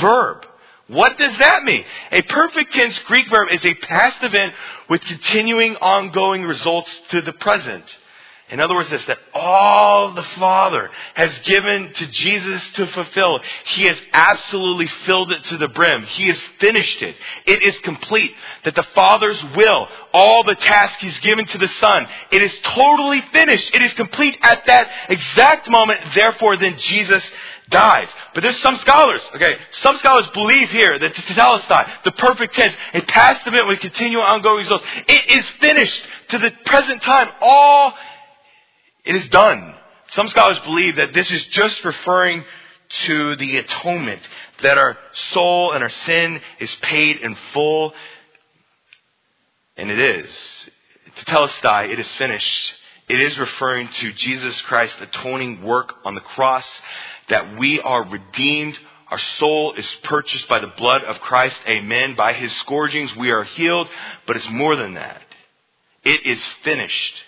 [0.00, 0.46] verb.
[0.88, 1.84] What does that mean?
[2.10, 4.52] A perfect tense Greek verb is a past event
[4.90, 7.84] with continuing ongoing results to the present.
[8.52, 13.84] In other words, this, that all the Father has given to Jesus to fulfill, He
[13.84, 16.02] has absolutely filled it to the brim.
[16.02, 17.16] He has finished it.
[17.46, 18.30] It is complete.
[18.64, 23.22] That the Father's will, all the task He's given to the Son, it is totally
[23.32, 23.74] finished.
[23.74, 26.00] It is complete at that exact moment.
[26.14, 27.24] Therefore, then Jesus
[27.70, 28.08] dies.
[28.34, 33.00] But there's some scholars, okay, some scholars believe here that tetelestai, the perfect tense, a
[33.00, 37.30] past event with continual ongoing results, it is finished to the present time.
[37.40, 37.94] All
[39.04, 39.74] it is done.
[40.12, 42.44] Some scholars believe that this is just referring
[43.06, 44.20] to the atonement,
[44.62, 44.98] that our
[45.32, 47.92] soul and our sin is paid in full.
[49.76, 50.28] And it is.
[51.24, 52.74] Tetelestai, it is finished.
[53.08, 56.66] It is referring to Jesus Christ's atoning work on the cross,
[57.28, 58.78] that we are redeemed.
[59.10, 61.60] Our soul is purchased by the blood of Christ.
[61.66, 62.14] Amen.
[62.14, 63.88] By his scourgings we are healed,
[64.26, 65.22] but it's more than that.
[66.04, 67.22] It is finished.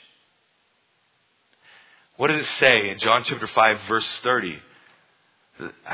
[2.17, 4.59] What does it say in John chapter 5 verse 30?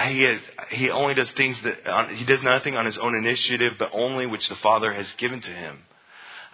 [0.08, 3.90] He is, he only does things that, he does nothing on his own initiative, but
[3.92, 5.78] only which the Father has given to him.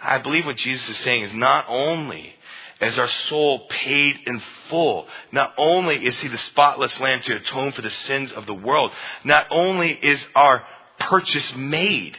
[0.01, 2.33] I believe what Jesus is saying is not only
[2.81, 7.71] is our soul paid in full, not only is he the spotless lamb to atone
[7.71, 8.91] for the sins of the world,
[9.23, 10.63] not only is our
[10.99, 12.15] purchase made,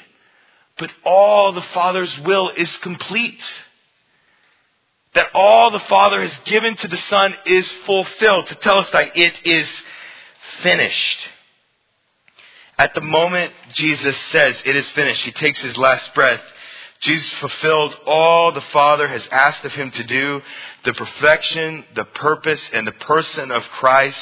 [0.78, 3.40] but all the Father's will is complete
[5.14, 8.47] that all the Father has given to the Son is fulfilled.
[8.49, 9.68] to tell us that it is
[10.62, 11.18] finished.
[12.79, 16.40] At the moment Jesus says it is finished, he takes his last breath.
[17.00, 20.42] Jesus fulfilled all the Father has asked of him to do.
[20.84, 24.18] The perfection, the purpose, and the person of Christ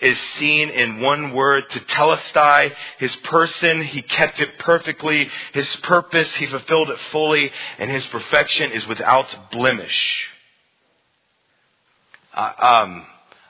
[0.00, 2.74] is seen in one word, tetelestai.
[2.98, 5.28] His person, he kept it perfectly.
[5.54, 7.50] His purpose, he fulfilled it fully.
[7.78, 10.28] And his perfection is without blemish
[12.38, 13.04] um,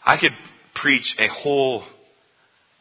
[0.05, 0.33] I could
[0.75, 1.85] preach a whole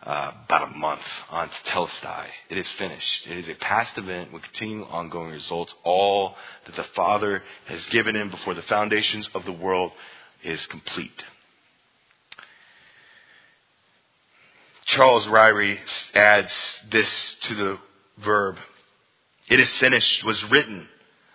[0.07, 2.27] uh, about a month on Telestai.
[2.49, 3.27] It is finished.
[3.27, 5.73] It is a past event with continuing ongoing results.
[5.83, 6.33] All
[6.65, 9.91] that the Father has given him before the foundations of the world
[10.45, 11.23] is complete.
[14.85, 15.77] Charles Ryrie
[16.15, 16.53] adds
[16.89, 17.09] this
[17.49, 17.77] to the
[18.23, 18.55] verb.
[19.49, 20.87] It is finished was written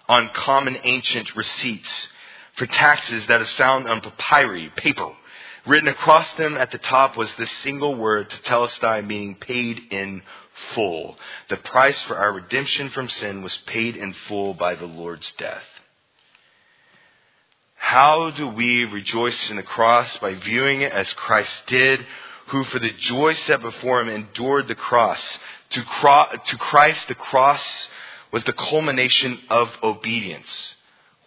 [0.08, 2.08] on common ancient receipts
[2.56, 5.10] for taxes that is found on papyri, paper.
[5.64, 10.22] Written across them at the top was this single word, tetelestai, meaning paid in
[10.74, 11.16] full.
[11.48, 15.62] The price for our redemption from sin was paid in full by the Lord's death.
[17.76, 20.16] How do we rejoice in the cross?
[20.18, 22.04] By viewing it as Christ did,
[22.48, 25.20] who for the joy set before him endured the cross.
[25.70, 27.62] To, Christ, the cross
[28.32, 30.74] was the culmination of obedience.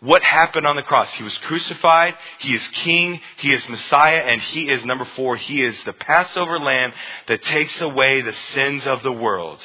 [0.05, 1.11] What happened on the cross?
[1.13, 2.13] He was crucified.
[2.39, 3.19] He is king.
[3.37, 4.23] He is Messiah.
[4.25, 6.93] And he is, number four, he is the Passover lamb
[7.27, 9.59] that takes away the sins of the world.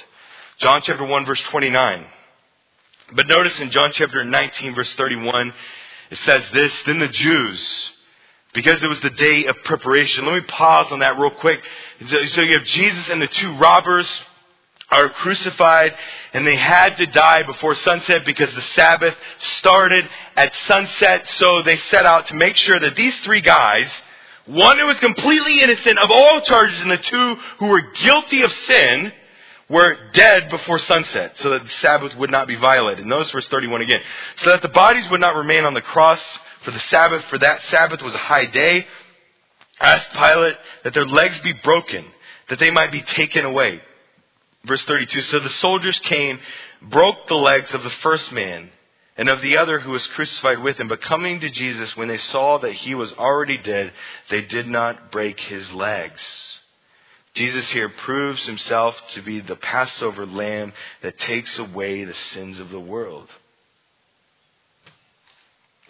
[0.58, 2.06] John chapter 1 verse 29.
[3.12, 5.52] But notice in John chapter 19 verse 31,
[6.10, 7.90] it says this, then the Jews,
[8.54, 10.24] because it was the day of preparation.
[10.24, 11.60] Let me pause on that real quick.
[12.06, 14.08] So you have Jesus and the two robbers
[14.90, 15.92] are crucified
[16.32, 19.14] and they had to die before sunset because the Sabbath
[19.58, 21.26] started at sunset.
[21.36, 23.88] So they set out to make sure that these three guys,
[24.46, 28.52] one who was completely innocent of all charges and the two who were guilty of
[28.66, 29.12] sin,
[29.68, 33.06] were dead before sunset so that the Sabbath would not be violated.
[33.06, 34.00] Notice verse 31 again.
[34.38, 36.20] So that the bodies would not remain on the cross
[36.64, 38.86] for the Sabbath, for that Sabbath was a high day.
[39.78, 42.04] Asked Pilate that their legs be broken,
[42.48, 43.80] that they might be taken away.
[44.64, 45.22] Verse 32.
[45.22, 46.38] So the soldiers came,
[46.82, 48.70] broke the legs of the first man
[49.16, 50.88] and of the other who was crucified with him.
[50.88, 53.92] But coming to Jesus, when they saw that he was already dead,
[54.28, 56.20] they did not break his legs.
[57.34, 62.70] Jesus here proves himself to be the Passover lamb that takes away the sins of
[62.70, 63.28] the world.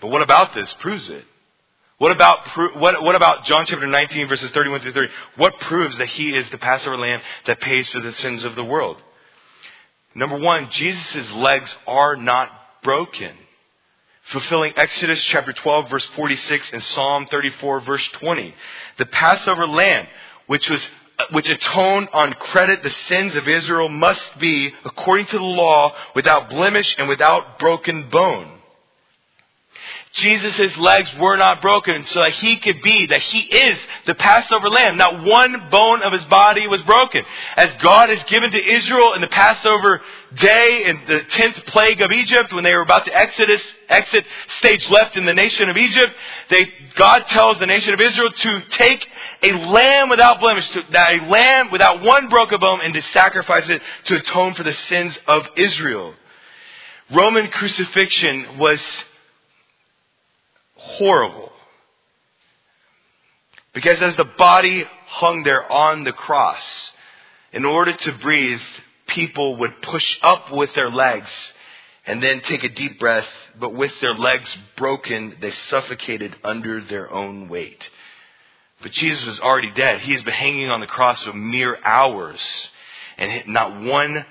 [0.00, 1.24] But what about this proves it?
[2.00, 2.38] What about,
[2.78, 5.12] what, what about John chapter 19 verses 31 through 30?
[5.36, 8.64] What proves that he is the Passover lamb that pays for the sins of the
[8.64, 8.96] world?
[10.14, 12.48] Number one, Jesus' legs are not
[12.82, 13.32] broken.
[14.32, 18.54] Fulfilling Exodus chapter 12 verse 46 and Psalm 34 verse 20.
[18.96, 20.06] The Passover lamb,
[20.46, 20.82] which was
[21.18, 25.92] uh, which atone on credit the sins of Israel must be, according to the law,
[26.14, 28.59] without blemish and without broken bone.
[30.14, 34.68] Jesus' legs were not broken so that he could be, that he is the Passover
[34.68, 34.96] lamb.
[34.96, 37.24] Not one bone of his body was broken.
[37.56, 40.02] As God has given to Israel in the Passover
[40.34, 44.24] day in the tenth plague of Egypt, when they were about to exodus, exit
[44.58, 46.12] stage left in the nation of Egypt,
[46.50, 49.06] they, God tells the nation of Israel to take
[49.44, 53.68] a lamb without blemish, to, that a lamb without one broken bone, and to sacrifice
[53.70, 56.14] it to atone for the sins of Israel.
[57.12, 58.80] Roman crucifixion was
[60.82, 61.50] horrible.
[63.72, 66.60] Because as the body hung there on the cross,
[67.52, 68.60] in order to breathe,
[69.06, 71.30] people would push up with their legs
[72.06, 73.26] and then take a deep breath,
[73.58, 77.88] but with their legs broken, they suffocated under their own weight.
[78.82, 80.00] But Jesus is already dead.
[80.00, 82.40] He has been hanging on the cross for mere hours,
[83.18, 84.24] and not one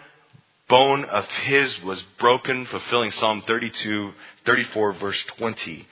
[0.68, 4.14] bone of his was broken, fulfilling Psalm 32,
[4.46, 5.88] 34, verse 20.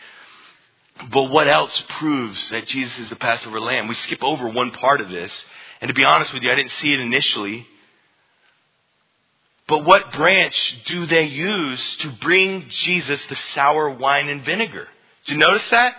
[1.12, 3.88] But what else proves that Jesus is the Passover lamb?
[3.88, 5.32] We skip over one part of this.
[5.82, 7.68] And to be honest with you, I didn't see it initially.
[9.68, 14.88] But what branch do they use to bring Jesus the sour wine and vinegar?
[15.26, 15.94] Did you notice that?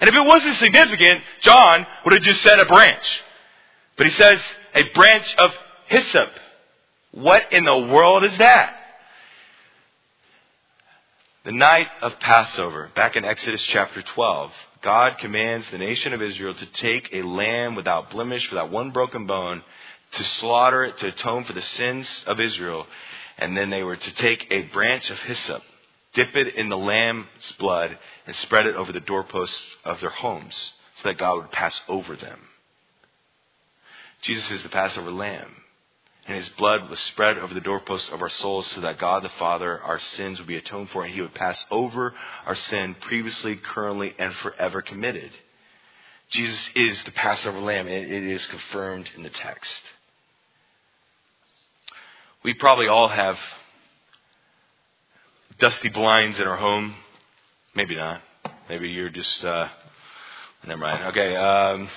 [0.00, 3.22] And if it wasn't significant, John would have just said a branch.
[3.96, 4.40] But he says
[4.74, 5.52] a branch of
[5.86, 6.30] hyssop.
[7.12, 8.76] What in the world is that?
[11.44, 16.54] The night of Passover, back in Exodus chapter 12, God commands the nation of Israel
[16.54, 19.62] to take a lamb without blemish, without one broken bone,
[20.12, 22.86] to slaughter it to atone for the sins of Israel.
[23.36, 25.62] And then they were to take a branch of hyssop,
[26.14, 30.56] dip it in the lamb's blood, and spread it over the doorposts of their homes
[31.02, 32.40] so that God would pass over them.
[34.22, 35.56] Jesus is the Passover lamb
[36.26, 39.28] and his blood was spread over the doorposts of our souls so that God the
[39.30, 42.14] Father, our sins would be atoned for, and he would pass over
[42.46, 45.30] our sin previously, currently, and forever committed.
[46.30, 49.82] Jesus is the Passover lamb, and it is confirmed in the text.
[52.42, 53.38] We probably all have
[55.58, 56.94] dusty blinds in our home.
[57.74, 58.22] Maybe not.
[58.68, 59.68] Maybe you're just, uh,
[60.66, 61.04] never mind.
[61.08, 61.88] Okay, um,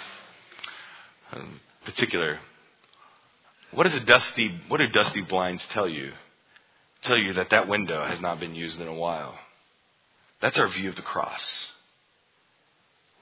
[1.86, 2.39] particular
[3.72, 6.11] what does a dusty, what do dusty blinds tell you?
[7.03, 9.36] Tell you that that window has not been used in a while.
[10.41, 11.68] That's our view of the cross.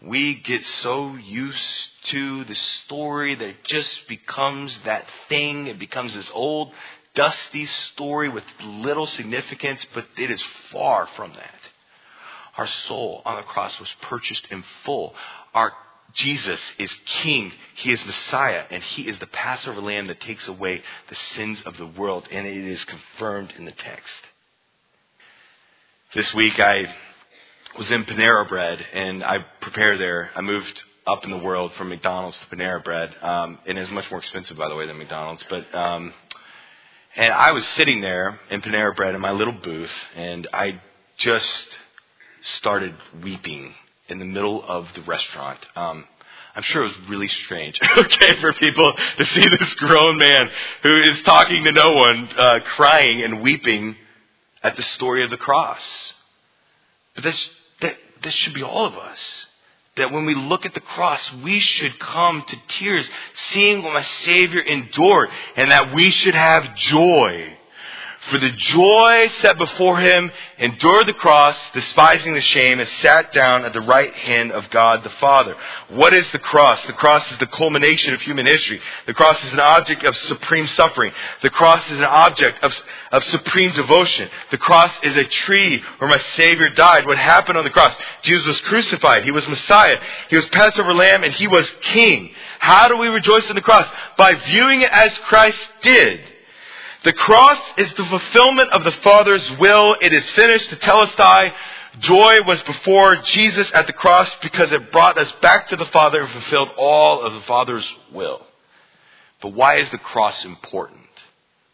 [0.01, 5.67] We get so used to the story that it just becomes that thing.
[5.67, 6.71] It becomes this old,
[7.15, 11.59] dusty story with little significance, but it is far from that.
[12.57, 15.15] Our soul on the cross was purchased in full.
[15.53, 15.73] Our
[16.15, 16.91] Jesus is
[17.21, 17.51] King.
[17.75, 21.77] He is Messiah, and He is the Passover lamb that takes away the sins of
[21.77, 24.13] the world, and it is confirmed in the text.
[26.13, 26.85] This week I
[27.77, 30.31] was in Panera Bread, and I prepared there.
[30.35, 34.09] I moved up in the world from McDonald's to Panera Bread, um, and it's much
[34.09, 35.43] more expensive, by the way, than McDonald's.
[35.49, 36.13] But um,
[37.17, 40.81] and I was sitting there in Panera Bread in my little booth, and I
[41.17, 41.67] just
[42.59, 43.73] started weeping
[44.09, 45.59] in the middle of the restaurant.
[45.75, 46.05] Um,
[46.55, 50.49] I'm sure it was really strange, okay, for people to see this grown man
[50.83, 53.95] who is talking to no one, uh, crying and weeping
[54.63, 55.81] at the story of the cross.
[57.13, 57.49] But this,
[57.81, 59.19] that, this should be all of us.
[59.97, 63.09] That when we look at the cross, we should come to tears,
[63.51, 67.57] seeing what my Savior endured, and that we should have joy
[68.29, 73.65] for the joy set before him, endured the cross, despising the shame, and sat down
[73.65, 75.55] at the right hand of God the Father.
[75.89, 76.81] What is the cross?
[76.87, 78.81] The cross is the culmination of human history.
[79.05, 81.11] The cross is an object of supreme suffering.
[81.43, 82.73] The cross is an object of,
[83.11, 84.29] of supreme devotion.
[84.49, 87.05] The cross is a tree where my Savior died.
[87.05, 87.95] What happened on the cross?
[88.23, 89.23] Jesus was crucified.
[89.23, 89.97] He was Messiah.
[90.29, 92.31] He was Passover lamb and he was King.
[92.57, 93.87] How do we rejoice in the cross?
[94.17, 96.34] By viewing it as Christ did.
[97.05, 99.95] The cross is the fulfillment of the Father's will.
[100.01, 100.71] It is finished.
[100.71, 101.53] Tetelestai
[101.99, 106.21] joy was before Jesus at the cross because it brought us back to the Father
[106.21, 108.41] and fulfilled all of the Father's will.
[109.39, 111.01] But why is the cross important?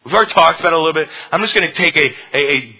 [0.04, 1.08] We've already talked about it a little bit.
[1.30, 2.76] I'm just going to take a, a, a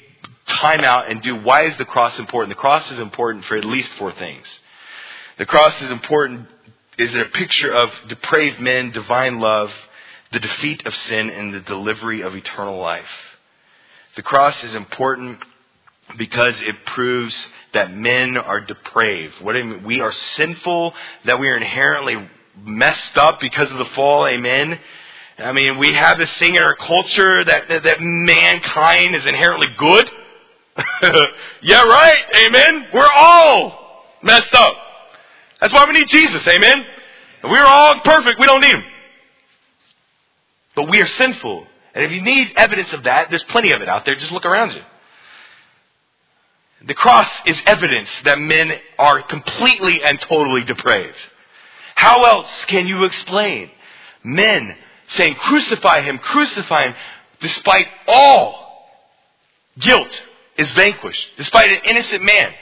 [0.47, 2.51] time out and do why is the cross important?
[2.51, 4.47] The cross is important for at least four things.
[5.39, 6.49] The cross is important,
[6.99, 9.73] is it a picture of depraved men, divine love,
[10.33, 13.05] the defeat of sin and the delivery of eternal life.
[14.17, 15.45] The cross is important
[16.17, 17.35] because it proves
[17.73, 19.35] that men are depraved.
[19.41, 22.29] What mean, we are sinful, that we are inherently
[22.63, 24.27] messed up because of the fall.
[24.27, 24.79] Amen.
[25.39, 29.69] I mean, we have this thing in our culture that, that, that mankind is inherently
[29.77, 30.11] good.
[31.63, 32.23] yeah, right.
[32.47, 32.87] Amen.
[32.93, 34.75] We're all messed up.
[35.61, 36.47] That's why we need Jesus.
[36.47, 36.85] Amen.
[37.45, 38.39] we're all perfect.
[38.39, 38.85] We don't need him.
[40.93, 41.67] We are sinful.
[41.95, 44.15] And if you need evidence of that, there's plenty of it out there.
[44.15, 44.83] Just look around you.
[46.87, 51.17] The cross is evidence that men are completely and totally depraved.
[51.95, 53.71] How else can you explain
[54.23, 54.77] men
[55.17, 56.95] saying, crucify him, crucify him,
[57.41, 58.91] despite all
[59.79, 60.13] guilt
[60.59, 62.53] is vanquished, despite an innocent man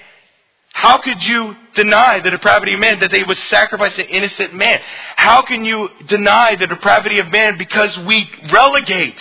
[0.72, 4.80] how could you deny the depravity of man that they would sacrifice an innocent man?
[5.16, 9.18] How can you deny the depravity of man because we relegate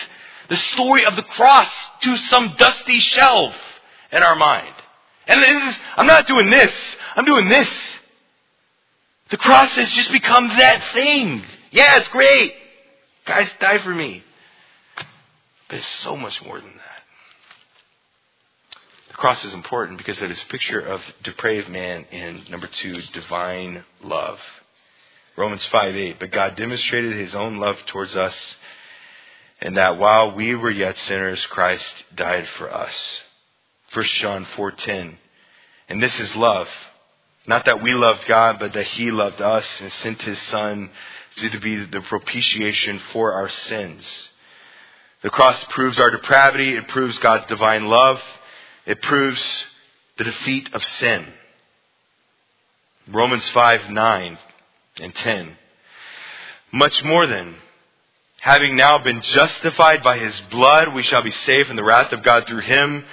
[0.47, 1.70] the story of the cross
[2.04, 3.56] to some dusty shelf
[4.12, 4.74] in our mind?
[5.28, 6.74] And this is, I'm not doing this,
[7.16, 7.70] I'm doing this.
[9.30, 11.43] The cross has just become that thing.
[11.72, 12.54] Yeah, it's great.
[13.26, 14.24] Guys, die for me.
[15.68, 16.88] But it's so much more than that
[19.20, 23.84] cross is important because it is a picture of depraved man and number two, divine
[24.01, 24.39] love.
[25.36, 26.20] Romans 5 8.
[26.20, 28.55] But God demonstrated his own love towards us,
[29.61, 32.95] and that while we were yet sinners, Christ died for us.
[33.93, 35.17] 1 John 4:10.
[35.89, 36.70] And this is love.
[37.45, 40.91] Not that we loved God, but that he loved us and sent his son
[41.38, 44.30] to be the propitiation for our sins.
[45.24, 48.22] The cross proves our depravity, it proves God's divine love.
[48.89, 49.39] It proves
[50.17, 51.27] the defeat of sin.
[53.07, 54.37] Romans 5 9
[54.99, 55.55] and 10.
[56.71, 57.57] Much more than,
[58.39, 62.23] having now been justified by his blood, we shall be saved from the wrath of
[62.23, 63.05] God through him.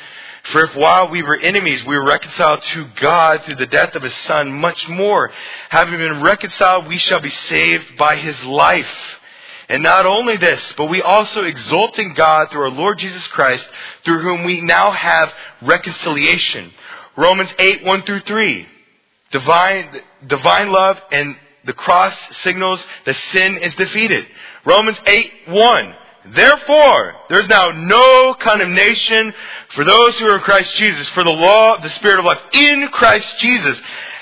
[0.45, 4.03] For if while we were enemies, we were reconciled to God through the death of
[4.03, 5.31] his son, much more,
[5.69, 9.21] having been reconciled, we shall be saved by his life.
[9.69, 13.69] And not only this, but we also exult in God through our Lord Jesus Christ,
[14.05, 16.73] through whom we now have reconciliation.
[17.17, 18.69] Romans 8, 1 through 3.
[19.33, 24.27] Divine, divine love and the cross signals that sin is defeated.
[24.65, 25.95] Romans 8, 1.
[26.29, 29.35] Therefore, there's now no condemnation
[29.75, 32.41] for those who are in Christ Jesus, for the law of the Spirit of life
[32.53, 33.79] in Christ Jesus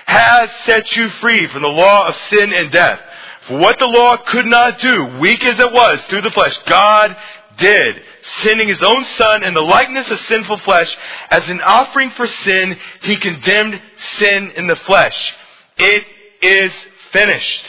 [0.06, 3.00] has set you free from the law of sin and death.
[3.48, 7.16] For what the law could not do, weak as it was through the flesh, God
[7.58, 8.02] did,
[8.42, 10.94] sending his own son in the likeness of sinful flesh
[11.30, 13.80] as an offering for sin, he condemned
[14.18, 15.34] sin in the flesh.
[15.76, 16.04] It
[16.42, 16.72] is
[17.12, 17.64] finished.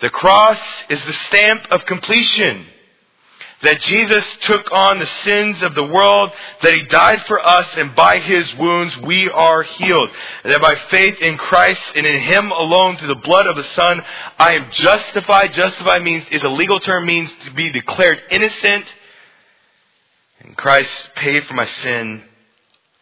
[0.00, 2.66] The cross is the stamp of completion.
[3.62, 6.30] That Jesus took on the sins of the world,
[6.62, 10.10] that he died for us, and by his wounds we are healed.
[10.42, 13.64] And that by faith in Christ and in him alone through the blood of the
[13.74, 14.02] Son,
[14.38, 15.52] I am justified.
[15.52, 18.86] Justified means, is a legal term, means to be declared innocent.
[20.40, 22.22] And Christ paid for my sin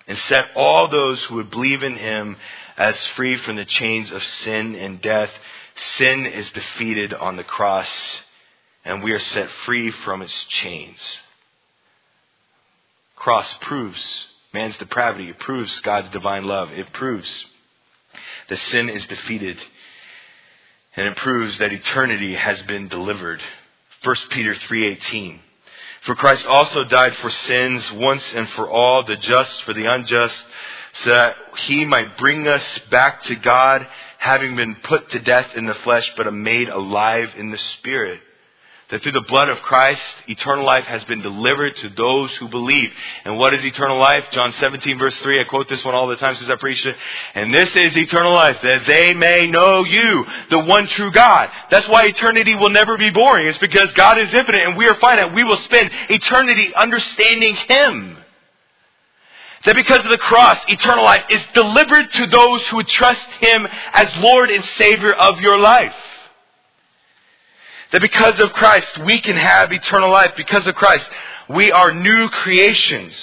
[0.09, 2.36] and set all those who would believe in him
[2.76, 5.30] as free from the chains of sin and death.
[5.98, 7.88] Sin is defeated on the cross
[8.85, 10.99] and we are set free from its chains.
[13.16, 15.29] Cross proves man's depravity.
[15.29, 16.70] It proves God's divine love.
[16.72, 17.45] It proves
[18.49, 19.59] that sin is defeated.
[20.97, 23.41] And it proves that eternity has been delivered.
[24.03, 25.41] 1 Peter 3:18
[26.03, 30.45] For Christ also died for sins once and for all, the just for the unjust,
[31.03, 33.87] so that he might bring us back to God,
[34.18, 38.22] having been put to death in the flesh, but made alive in the spirit
[38.91, 42.91] that through the blood of Christ, eternal life has been delivered to those who believe.
[43.24, 44.24] And what is eternal life?
[44.30, 46.97] John 17 verse 3, I quote this one all the time since I preached it.
[47.34, 51.51] And this is eternal life, that they may know you, the one true God.
[51.70, 53.47] That's why eternity will never be boring.
[53.47, 55.34] It's because God is infinite and we are finite.
[55.34, 58.16] We will spend eternity understanding Him.
[59.66, 64.09] That because of the cross, eternal life is delivered to those who trust Him as
[64.16, 65.95] Lord and Savior of your life.
[67.93, 70.32] That because of Christ, we can have eternal life.
[70.36, 71.09] Because of Christ,
[71.49, 73.14] we are new creations.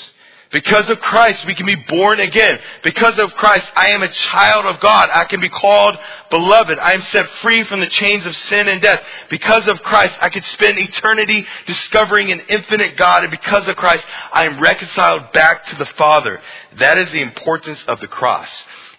[0.52, 2.60] Because of Christ, we can be born again.
[2.82, 5.10] Because of Christ, I am a child of God.
[5.12, 5.98] I can be called
[6.30, 6.80] beloved.
[6.80, 9.02] I am set free from the chains of sin and death.
[9.30, 13.24] Because of Christ, I could spend eternity discovering an infinite God.
[13.24, 16.40] And because of Christ, I am reconciled back to the Father.
[16.78, 18.50] That is the importance of the cross.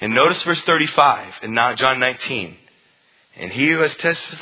[0.01, 2.57] And notice verse 35 in John 19.
[3.39, 3.93] And he who has,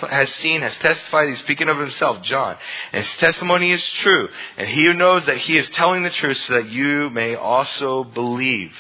[0.08, 2.56] has seen has testified, he's speaking of himself, John.
[2.92, 4.28] And his testimony is true.
[4.56, 8.04] And he who knows that he is telling the truth so that you may also
[8.04, 8.72] believe.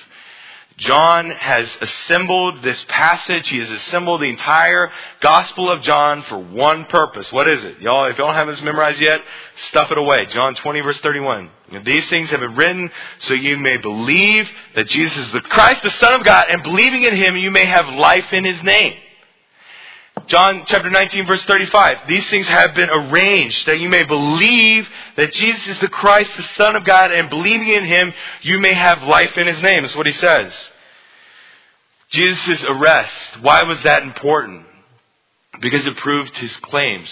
[0.76, 3.48] John has assembled this passage.
[3.48, 4.90] He has assembled the entire
[5.20, 7.30] Gospel of John for one purpose.
[7.30, 7.80] What is it?
[7.80, 9.20] Y'all, if y'all don't have this memorized yet,
[9.68, 10.26] stuff it away.
[10.26, 11.50] John 20 verse 31.
[11.84, 12.90] These things have been written
[13.20, 17.04] so you may believe that Jesus is the Christ, the Son of God, and believing
[17.04, 18.94] in Him you may have life in His name.
[20.26, 22.08] John chapter 19 verse 35.
[22.08, 26.42] These things have been arranged that you may believe that Jesus is the Christ, the
[26.56, 28.12] Son of God, and believing in Him,
[28.42, 29.82] you may have life in His name.
[29.82, 30.52] That's what He says.
[32.10, 34.66] Jesus' arrest, why was that important?
[35.60, 37.10] Because it proved His claims.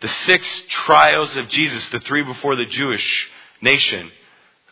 [0.00, 3.28] The six trials of Jesus, the three before the Jewish
[3.62, 4.10] nation,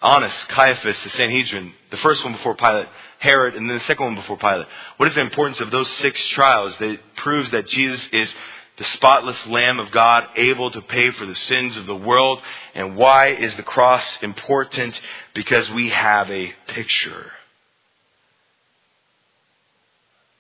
[0.03, 2.89] Annas, Caiaphas, the Sanhedrin, the first one before Pilate,
[3.19, 4.67] Herod, and then the second one before Pilate.
[4.97, 6.77] What is the importance of those six trials?
[6.79, 8.35] That proves that Jesus is
[8.77, 12.41] the spotless Lamb of God, able to pay for the sins of the world.
[12.75, 14.99] And why is the cross important?
[15.33, 17.31] Because we have a picture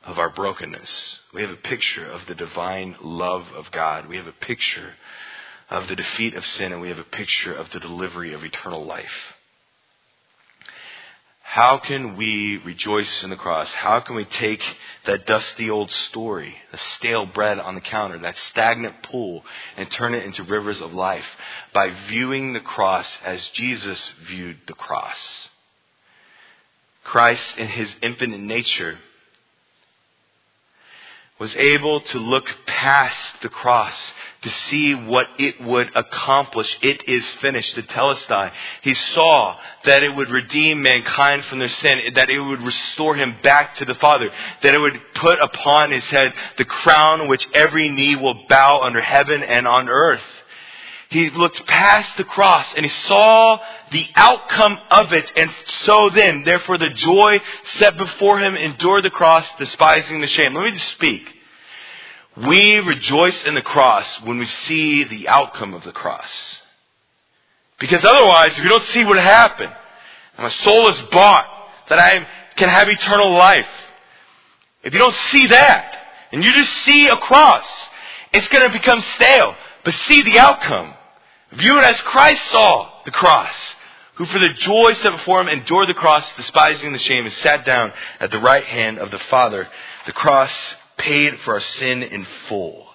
[0.04, 1.20] of our brokenness.
[1.32, 4.08] We have a picture of the divine love of God.
[4.08, 4.94] We have a picture
[5.70, 8.84] of the defeat of sin, and we have a picture of the delivery of eternal
[8.84, 9.33] life.
[11.54, 13.68] How can we rejoice in the cross?
[13.74, 14.60] How can we take
[15.06, 19.44] that dusty old story, the stale bread on the counter, that stagnant pool,
[19.76, 21.24] and turn it into rivers of life?
[21.72, 25.16] By viewing the cross as Jesus viewed the cross.
[27.04, 28.98] Christ, in his infinite nature,
[31.44, 33.94] was able to look past the cross
[34.40, 36.74] to see what it would accomplish.
[36.80, 38.50] It is finished, tetelestai.
[38.80, 43.36] He saw that it would redeem mankind from their sin, that it would restore him
[43.42, 44.30] back to the Father,
[44.62, 49.02] that it would put upon his head the crown which every knee will bow under
[49.02, 50.24] heaven and on earth.
[51.10, 53.58] He looked past the cross and he saw
[53.92, 55.30] the outcome of it.
[55.36, 55.50] And
[55.82, 57.40] so then, therefore, the joy
[57.76, 60.54] set before him endured the cross, despising the shame.
[60.54, 61.33] Let me just speak.
[62.36, 66.30] We rejoice in the cross when we see the outcome of the cross.
[67.78, 69.72] Because otherwise, if you don't see what happened,
[70.38, 71.46] my soul is bought,
[71.88, 72.26] that I
[72.56, 73.68] can have eternal life.
[74.82, 75.96] If you don't see that,
[76.32, 77.64] and you just see a cross,
[78.32, 79.54] it's going to become stale.
[79.84, 80.94] But see the outcome.
[81.52, 83.54] View it as Christ saw the cross,
[84.16, 87.64] who for the joy set before him endured the cross, despising the shame, and sat
[87.64, 89.68] down at the right hand of the Father.
[90.06, 90.50] The cross
[90.96, 92.86] paid for our sin in full.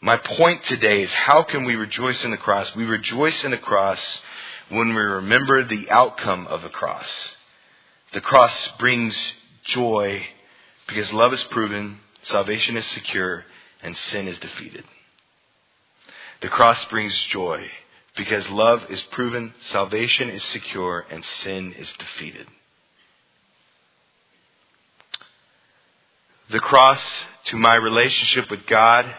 [0.00, 2.74] My point today is how can we rejoice in the cross?
[2.76, 4.00] We rejoice in the cross
[4.68, 7.08] when we remember the outcome of the cross.
[8.12, 9.16] The cross brings
[9.64, 10.26] joy
[10.86, 13.44] because love is proven, salvation is secure,
[13.82, 14.84] and sin is defeated.
[16.42, 17.70] The cross brings joy
[18.16, 22.46] because love is proven, salvation is secure, and sin is defeated.
[26.54, 27.00] The cross
[27.46, 29.12] to my relationship with God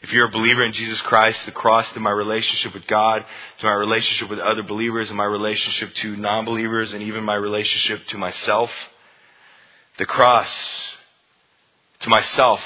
[0.00, 3.24] if you're a believer in Jesus Christ, the cross to my relationship with God,
[3.58, 7.34] to my relationship with other believers, and my relationship to non believers, and even my
[7.34, 8.70] relationship to myself.
[9.98, 10.50] The cross
[12.00, 12.60] to myself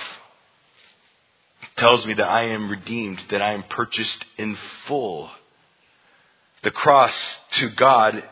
[1.78, 5.30] tells me that I am redeemed, that I am purchased in full.
[6.62, 7.14] The cross
[7.53, 8.22] to God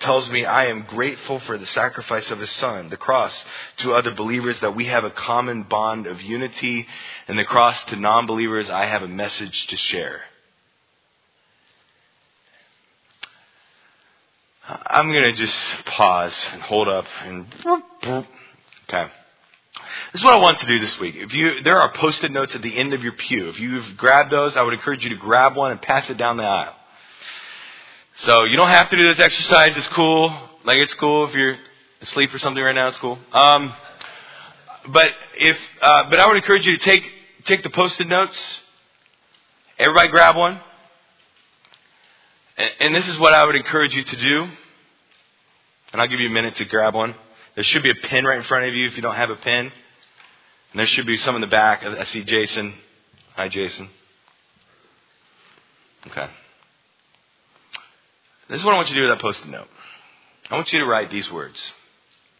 [0.00, 2.88] tells me I am grateful for the sacrifice of his son.
[2.88, 3.32] The cross
[3.78, 6.86] to other believers that we have a common bond of unity.
[7.28, 10.22] And the cross to non believers, I have a message to share.
[14.86, 17.46] I'm going to just pause and hold up and.
[18.88, 19.12] Okay.
[20.12, 21.14] This is what I want to do this week.
[21.16, 23.48] If you, there are post-it notes at the end of your pew.
[23.48, 26.36] If you've grabbed those, I would encourage you to grab one and pass it down
[26.36, 26.74] the aisle.
[28.24, 29.74] So you don't have to do this exercise.
[29.76, 30.28] It's cool.
[30.64, 31.56] Like it's cool if you're
[32.02, 32.88] asleep or something right now.
[32.88, 33.18] It's cool.
[33.32, 33.72] Um,
[34.88, 37.02] but if uh, but I would encourage you to take
[37.46, 38.38] take the post-it notes.
[39.78, 40.60] Everybody grab one.
[42.58, 44.48] And, and this is what I would encourage you to do.
[45.92, 47.14] And I'll give you a minute to grab one.
[47.54, 49.36] There should be a pen right in front of you if you don't have a
[49.36, 49.72] pen.
[50.72, 51.82] And there should be some in the back.
[51.82, 52.74] I see Jason.
[53.34, 53.88] Hi, Jason.
[56.06, 56.26] Okay.
[58.50, 59.68] This is what I want you to do with that post-it note.
[60.50, 61.56] I want you to write these words.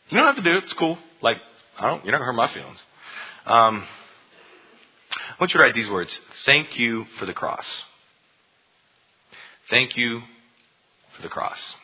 [0.08, 0.64] You don't have to do it.
[0.64, 0.98] It's cool.
[1.22, 1.36] Like,
[1.78, 2.78] I don't, you're not going to hurt my feelings.
[3.46, 3.86] Um,
[5.12, 6.18] I want you to write these words.
[6.44, 7.84] Thank you for the cross.
[9.70, 10.22] Thank you
[11.14, 11.76] for the cross.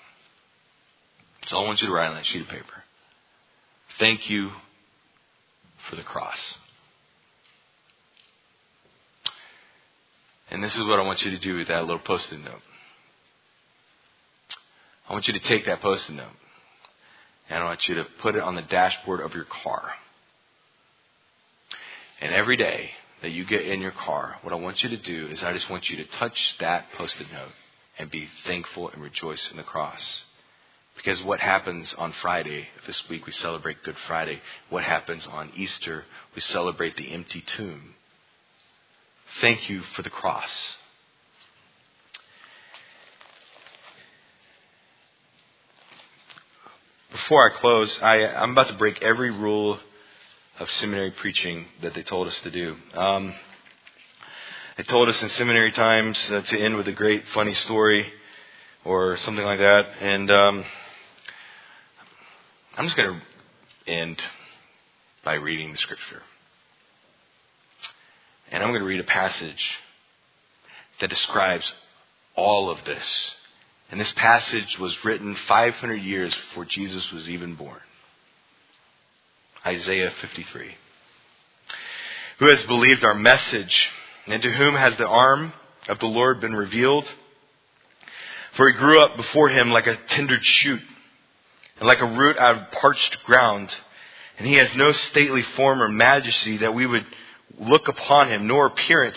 [1.47, 2.83] So I want you to write on that sheet of paper.
[4.01, 4.51] Thank you
[5.89, 6.39] for the cross.
[10.51, 12.63] And this is what I want you to do with that little post-it note.
[15.09, 16.27] I want you to take that post-it note
[17.49, 19.93] and I want you to put it on the dashboard of your car.
[22.21, 22.91] And every day
[23.23, 25.71] that you get in your car, what I want you to do is I just
[25.71, 27.53] want you to touch that post-it note
[27.99, 30.03] and be thankful and rejoice in the cross.
[30.97, 34.41] Because what happens on Friday, this week we celebrate Good Friday,
[34.71, 36.05] what happens on Easter,
[36.35, 37.95] we celebrate the empty tomb.
[39.41, 40.51] Thank you for the cross.
[47.13, 49.79] Before I close, I, I'm about to break every rule
[50.59, 52.77] of seminary preaching that they told us to do.
[52.95, 53.35] Um,
[54.77, 58.13] they told us in seminary times uh, to end with a great funny story
[58.85, 60.65] or something like that, and um,
[62.77, 64.23] I'm just going to end
[65.25, 66.23] by reading the scripture.
[68.53, 69.79] And I'm going to read a passage
[71.01, 71.73] that describes
[72.37, 73.35] all of this
[73.91, 77.81] and this passage was written 500 years before Jesus was even born.
[79.65, 80.75] Isaiah 53.
[82.39, 83.89] Who has believed our message,
[84.27, 85.53] and to whom has the arm
[85.89, 87.07] of the Lord been revealed?
[88.57, 90.81] For he grew up before him like a tender shoot,
[91.79, 93.75] and like a root out of parched ground.
[94.39, 97.07] And he has no stately form or majesty that we would
[97.59, 99.17] look upon him, nor appearance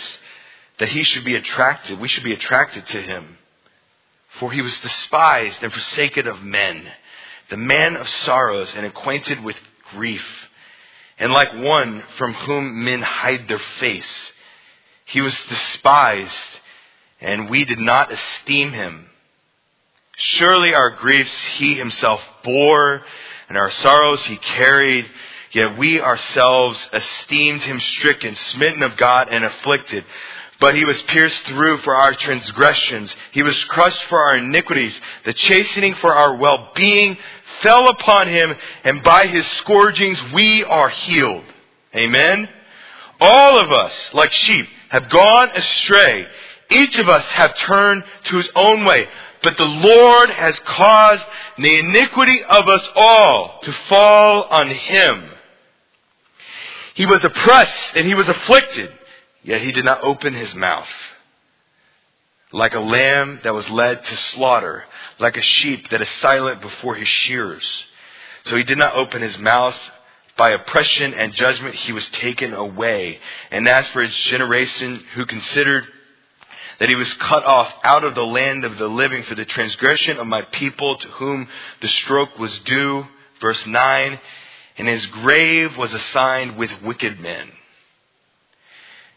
[0.77, 1.99] that he should be attracted.
[1.99, 3.38] We should be attracted to him.
[4.39, 6.87] For he was despised and forsaken of men,
[7.49, 9.57] the man of sorrows and acquainted with
[9.91, 10.25] grief.
[11.17, 14.31] And like one from whom men hide their face,
[15.05, 16.59] he was despised,
[17.19, 19.09] and we did not esteem him.
[20.15, 23.01] Surely our griefs he himself bore,
[23.47, 25.09] and our sorrows he carried.
[25.51, 30.05] Yet we ourselves esteemed him stricken, smitten of God, and afflicted.
[30.59, 33.15] But he was pierced through for our transgressions.
[33.31, 34.99] He was crushed for our iniquities.
[35.23, 37.17] The chastening for our well-being
[37.61, 38.53] fell upon him,
[38.83, 41.45] and by his scourgings we are healed.
[41.95, 42.49] Amen?
[43.21, 46.27] All of us, like sheep, have gone astray.
[46.69, 49.07] Each of us have turned to his own way.
[49.41, 51.23] But the Lord has caused
[51.57, 55.29] the iniquity of us all to fall on him.
[56.95, 58.91] He was oppressed and he was afflicted
[59.43, 60.89] Yet he did not open his mouth.
[62.51, 64.85] Like a lamb that was led to slaughter,
[65.19, 67.65] like a sheep that is silent before his shearers.
[68.45, 69.77] So he did not open his mouth.
[70.35, 73.19] By oppression and judgment he was taken away.
[73.51, 75.85] And as for his generation who considered
[76.79, 80.17] that he was cut off out of the land of the living for the transgression
[80.17, 81.47] of my people to whom
[81.81, 83.05] the stroke was due.
[83.41, 84.19] Verse 9.
[84.77, 87.51] And his grave was assigned with wicked men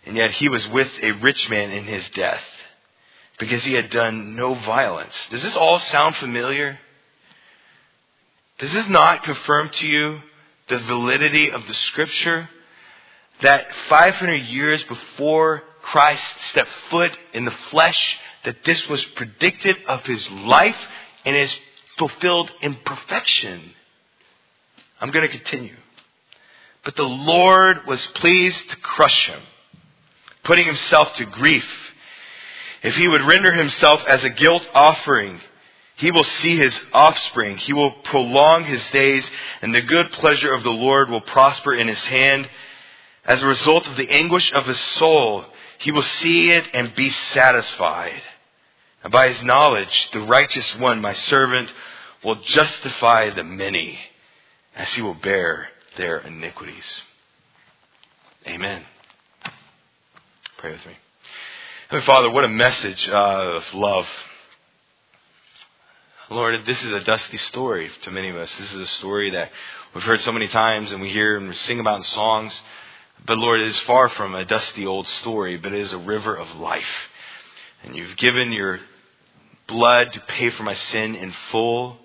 [0.05, 2.43] And yet he was with a rich man in his death
[3.39, 5.15] because he had done no violence.
[5.31, 6.79] Does this all sound familiar?
[8.59, 10.21] Does this not confirm to you
[10.69, 12.49] the validity of the scripture
[13.43, 20.05] that 500 years before Christ stepped foot in the flesh, that this was predicted of
[20.05, 20.77] his life
[21.25, 21.53] and is
[21.99, 23.73] fulfilled in perfection?
[25.01, 25.77] I'm going to continue.
[26.85, 29.41] But the Lord was pleased to crush him,
[30.45, 31.67] putting himself to grief.
[32.83, 35.41] If he would render himself as a guilt offering,
[35.97, 37.59] he will see his offspring.
[37.59, 39.25] He will prolong his days,
[39.61, 42.49] and the good pleasure of the Lord will prosper in his hand.
[43.25, 45.45] As a result of the anguish of his soul,
[45.79, 48.23] he will see it and be satisfied.
[49.05, 51.71] And by his knowledge, the righteous one, my servant,
[52.25, 53.99] will justify the many,
[54.75, 57.03] as he will bear their iniquities.
[58.47, 58.85] Amen.
[60.63, 60.97] Pray with me.
[61.89, 64.07] Heavenly Father, what a message uh, of love.
[66.31, 68.49] Lord, this is a dusty story to many of us.
[68.61, 69.51] This is a story that
[69.93, 72.61] we've heard so many times and we hear and we sing about in songs.
[73.27, 76.37] But Lord, it is far from a dusty old story, but it is a river
[76.37, 77.11] of life.
[77.83, 78.79] And you've given your
[79.67, 81.97] blood to pay for my sin in full.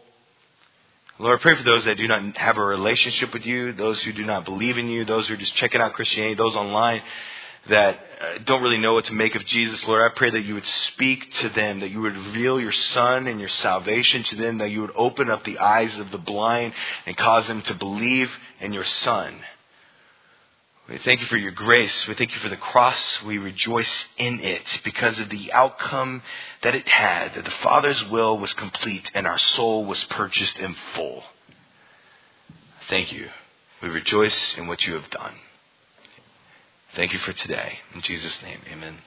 [1.20, 4.14] Lord, I pray for those that do not have a relationship with you, those who
[4.14, 7.03] do not believe in you, those who are just checking out Christianity, those online
[7.70, 10.55] that uh, don't really know what to make of Jesus, Lord, I pray that you
[10.55, 14.57] would speak to them, that you would reveal your Son and your salvation to them,
[14.59, 16.74] that you would open up the eyes of the blind
[17.05, 19.39] and cause them to believe in your Son.
[20.89, 22.07] We thank you for your grace.
[22.07, 23.22] We thank you for the cross.
[23.24, 26.22] We rejoice in it because of the outcome
[26.63, 30.76] that it had, that the Father's will was complete and our soul was purchased in
[30.95, 31.24] full.
[32.89, 33.28] Thank you.
[33.82, 35.36] We rejoice in what you have done.
[36.98, 37.78] Thank you for today.
[37.93, 38.98] In Jesus' name, amen.